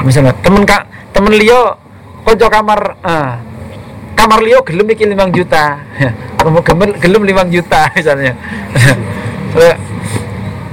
Misalnya 0.02 0.34
temen 0.42 0.66
kak 0.66 0.90
temen 1.14 1.38
liyo 1.38 1.78
konco 2.26 2.50
kamar 2.50 2.98
uh, 3.06 3.38
kamar 4.22 4.40
liyo 4.46 4.62
gelem 4.62 4.86
iki 4.94 5.10
5 5.10 5.34
juta. 5.34 5.82
Kamu 6.38 6.62
gelem 6.62 6.90
gelem 7.02 7.22
5 7.26 7.56
juta 7.58 7.90
misalnya. 7.98 8.34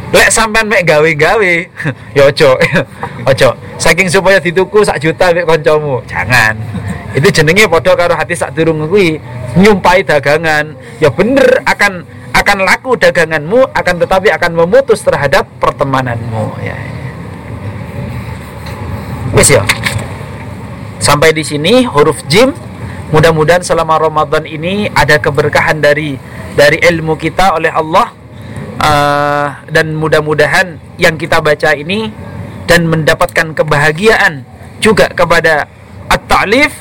Lek 0.09 0.29
sampean 0.33 0.69
mek 0.69 0.85
gawe-gawe 0.85 1.55
ya 2.17 2.23
ojo. 2.29 2.61
Ojo. 3.25 3.49
Saking 3.81 4.09
supaya 4.13 4.37
dituku 4.37 4.85
sak 4.85 5.01
juta 5.01 5.33
mek 5.33 5.49
kancamu 5.49 6.05
jangan. 6.05 6.57
Itu 7.17 7.33
jenenge 7.33 7.65
padha 7.65 7.97
karo 7.97 8.13
hati 8.13 8.37
sak 8.37 8.53
durung 8.53 8.85
kuwi. 8.89 9.17
Nyumpai 9.57 10.05
dagangan. 10.05 10.77
Ya 11.01 11.09
bener 11.09 11.65
akan 11.65 12.05
akan 12.37 12.59
laku 12.65 12.97
daganganmu 13.01 13.73
akan 13.73 13.95
tetapi 14.05 14.29
akan 14.33 14.53
memutus 14.65 15.01
terhadap 15.01 15.49
pertemananmu. 15.61 16.57
Ya. 16.61 16.77
Wis 19.33 19.53
ya. 19.53 19.65
Sampai 21.01 21.33
di 21.33 21.45
sini 21.45 21.85
huruf 21.85 22.21
jim 22.29 22.57
mudah-mudahan 23.09 23.65
selama 23.65 23.97
Ramadan 23.97 24.45
ini 24.45 24.93
ada 24.93 25.17
keberkahan 25.17 25.81
dari 25.81 26.21
dari 26.53 26.77
ilmu 26.83 27.17
kita 27.17 27.57
oleh 27.57 27.73
Allah 27.73 28.13
uh, 28.77 29.49
dan 29.73 29.97
mudah-mudahan 29.97 30.77
yang 31.01 31.17
kita 31.17 31.41
baca 31.41 31.73
ini 31.73 32.13
dan 32.69 32.85
mendapatkan 32.85 33.57
kebahagiaan 33.57 34.45
juga 34.79 35.09
kepada 35.09 35.65
at-ta'lif 36.13 36.73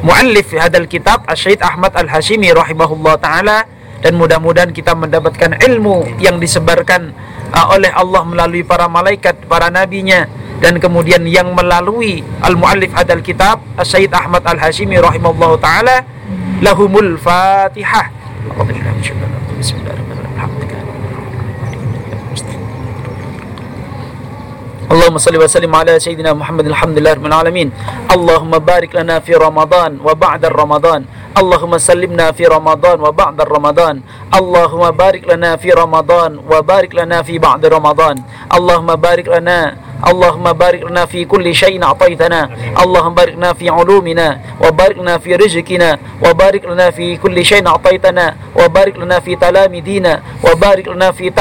muallif 0.00 0.48
hadal 0.56 0.88
kitab 0.88 1.28
Syed 1.36 1.60
Ahmad 1.60 1.92
Al-Hashimi 1.92 2.48
rahimahullah 2.56 3.20
taala 3.20 3.68
dan 4.00 4.16
mudah-mudahan 4.16 4.72
kita 4.72 4.96
mendapatkan 4.96 5.60
ilmu 5.60 6.16
yang 6.24 6.40
disebarkan 6.40 7.12
uh, 7.52 7.76
oleh 7.76 7.92
Allah 7.92 8.24
melalui 8.24 8.64
para 8.64 8.88
malaikat, 8.88 9.44
para 9.44 9.68
nabinya 9.68 10.24
dan 10.60 10.76
kemudian 10.76 11.24
yang 11.24 11.56
melalui 11.56 12.20
al-muallif 12.44 12.92
hadal 12.92 13.24
kitab 13.24 13.64
Sayyid 13.80 14.12
Ahmad 14.12 14.44
Al-Hashimi 14.44 15.00
rahimallahu 15.00 15.56
taala 15.56 16.04
lahumul 16.60 17.16
Fatihah. 17.16 18.12
Allahumma 24.90 25.22
salli 25.22 25.38
wa 25.38 25.46
sallim 25.46 25.70
ala 25.70 26.02
sayyidina 26.02 26.34
Muhammad 26.34 26.66
alhamdulillah 26.66 27.14
rabbil 27.14 27.30
alamin. 27.30 27.68
Allahumma 28.10 28.58
barik 28.58 28.90
lana 28.90 29.22
fi 29.22 29.38
Ramadan 29.38 30.02
wa 30.02 30.18
ba'da 30.18 30.50
Ramadan. 30.50 31.06
Allahumma 31.30 31.78
sallimna 31.78 32.34
fi 32.34 32.50
Ramadan 32.50 32.98
wa 32.98 33.14
ba'da 33.14 33.46
Ramadan. 33.46 34.02
Allahumma 34.34 34.90
barik 34.90 35.30
lana 35.30 35.54
fi 35.54 35.70
Ramadan 35.70 36.42
wa 36.42 36.58
barik 36.58 36.90
lana 36.90 37.22
fi 37.22 37.38
ba'da 37.38 37.70
Ramadan. 37.70 38.18
Allahumma 38.50 38.98
barik 38.98 39.30
lana 39.30 39.78
اللهم 40.08 40.52
بارك 40.52 40.82
لنا 40.82 41.06
في 41.06 41.24
كل 41.24 41.54
شيء 41.54 41.82
أعطيتنا 41.84 42.50
اللهم 42.82 43.14
بارك 43.14 43.34
لنا 43.34 43.52
في 43.52 43.68
علومنا 43.70 44.40
وبارك 44.64 44.98
لنا 44.98 45.18
في 45.18 45.36
رزقنا 45.36 45.98
وبارك 46.24 46.64
لنا 46.64 46.90
في 46.90 47.16
كل 47.16 47.44
شيء 47.44 47.66
أعطيتنا 47.68 48.36
وبارك 48.56 48.96
لنا 48.96 49.20
في 49.20 49.36
تلاميذنا 49.36 50.22
وبارك 50.44 50.88
لنا 50.88 51.12
في 51.12 51.32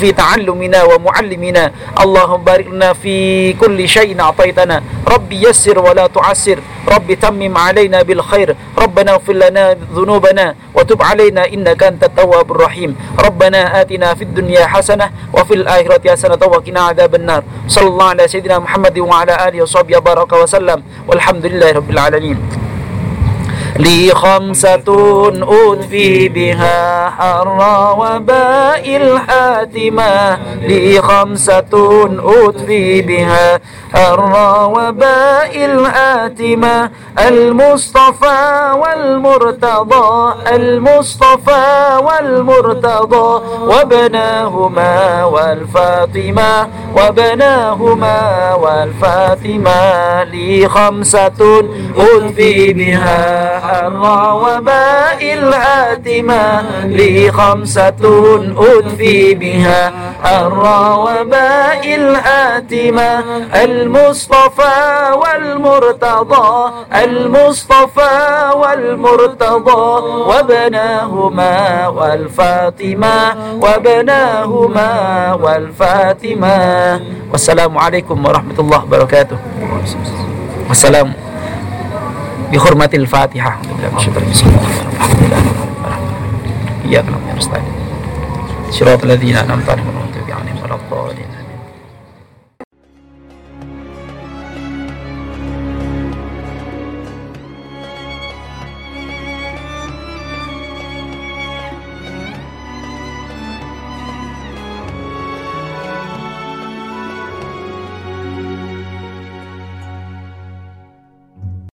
في 0.00 0.12
تعلمنا 0.12 0.80
ومعلمنا 0.84 1.72
اللهم 2.00 2.40
بارك 2.44 2.66
لنا 2.66 2.92
في 2.92 3.52
كل 3.52 3.88
شيء 3.88 4.20
أعطيتنا 4.20 4.82
ربي 5.08 5.42
يسر 5.48 5.78
ولا 5.78 6.06
تعسر 6.06 6.58
ربي 6.88 7.14
تمم 7.16 7.58
علينا 7.58 8.02
بالخير 8.02 8.56
ربنا 8.78 9.10
اغفر 9.12 9.32
لنا 9.32 9.76
ذنوبنا 9.94 10.54
وتب 10.74 11.02
علينا 11.02 11.42
إنك 11.54 11.82
أنت 11.82 12.04
التواب 12.04 12.50
الرحيم 12.52 12.96
ربنا 13.24 13.80
آتنا 13.80 14.14
في 14.14 14.24
الدنيا 14.24 14.66
حسنة 14.66 15.10
وفي 15.32 15.54
الآخرة 15.54 16.10
حسنة 16.10 16.38
وقنا 16.46 16.80
عذاب 16.80 17.14
النار 17.14 17.42
صلى 17.68 17.88
الله 17.90 18.04
على 18.04 18.24
سيدنا 18.28 18.58
محمد 18.58 18.98
وعلى 18.98 19.34
آله 19.48 19.62
وصحبه 19.62 19.98
وبارك 19.98 20.32
وسلم. 20.32 20.82
والحمد 21.08 21.44
لله 21.46 21.68
رب 21.72 21.90
العالمين. 21.90 22.69
لي 23.78 24.10
خمسة 24.14 24.84
أدفي 25.42 26.28
بها 26.28 27.10
حر 27.10 27.58
وباء 27.98 28.96
الحاتمة. 28.96 30.38
لي 30.62 31.02
خمسة 31.02 31.72
أدفي 32.24 33.02
بها 33.02 33.60
حر 33.94 34.32
وباء 34.70 35.64
الحاتمة. 35.64 36.90
المصطفى 37.18 38.72
والمرتضى 38.82 40.34
المصطفى 40.54 42.00
والمرتضى. 42.02 43.42
وبناهما 43.60 45.24
والفاطمة 45.24 46.68
وبناهما 46.96 48.54
والفاطمة. 48.54 50.24
لي 50.24 50.68
خمسة 50.68 51.64
أدفي 51.96 52.72
بها 52.72 53.59
حر 53.62 54.02
وباء 54.34 55.34
الآتمة 55.34 56.62
لي 56.84 57.32
خمسة 57.32 58.00
أدفي 58.56 59.34
بها. 59.34 59.92
حر 60.24 60.62
وباء 60.98 61.94
الآتمة 61.94 63.24
المصطفى 63.54 64.78
والمرتضى. 65.12 66.72
المصطفى 66.94 68.50
والمرتضى 68.56 69.86
وبناهما 70.30 71.86
والفاطمة. 71.88 73.34
وبناهما 73.62 74.90
والفاطمة. 75.32 77.00
والسلام 77.32 77.78
عليكم 77.78 78.26
ورحمة 78.26 78.58
الله 78.58 78.84
وبركاته. 78.84 79.36
والسلام. 80.68 81.29
dihormati 82.50 82.98
al-fatihah. 82.98 83.54
Bilang 83.64 83.96
syukur 83.98 84.22
bismillah 84.26 84.90
iya 86.90 87.00
kenapa 87.06 87.26
harus 87.30 87.46
tadi? 87.46 87.70
Siratul 88.74 89.14
ladzina 89.14 89.46
an'amta 89.46 89.78
alaihim 89.78 91.39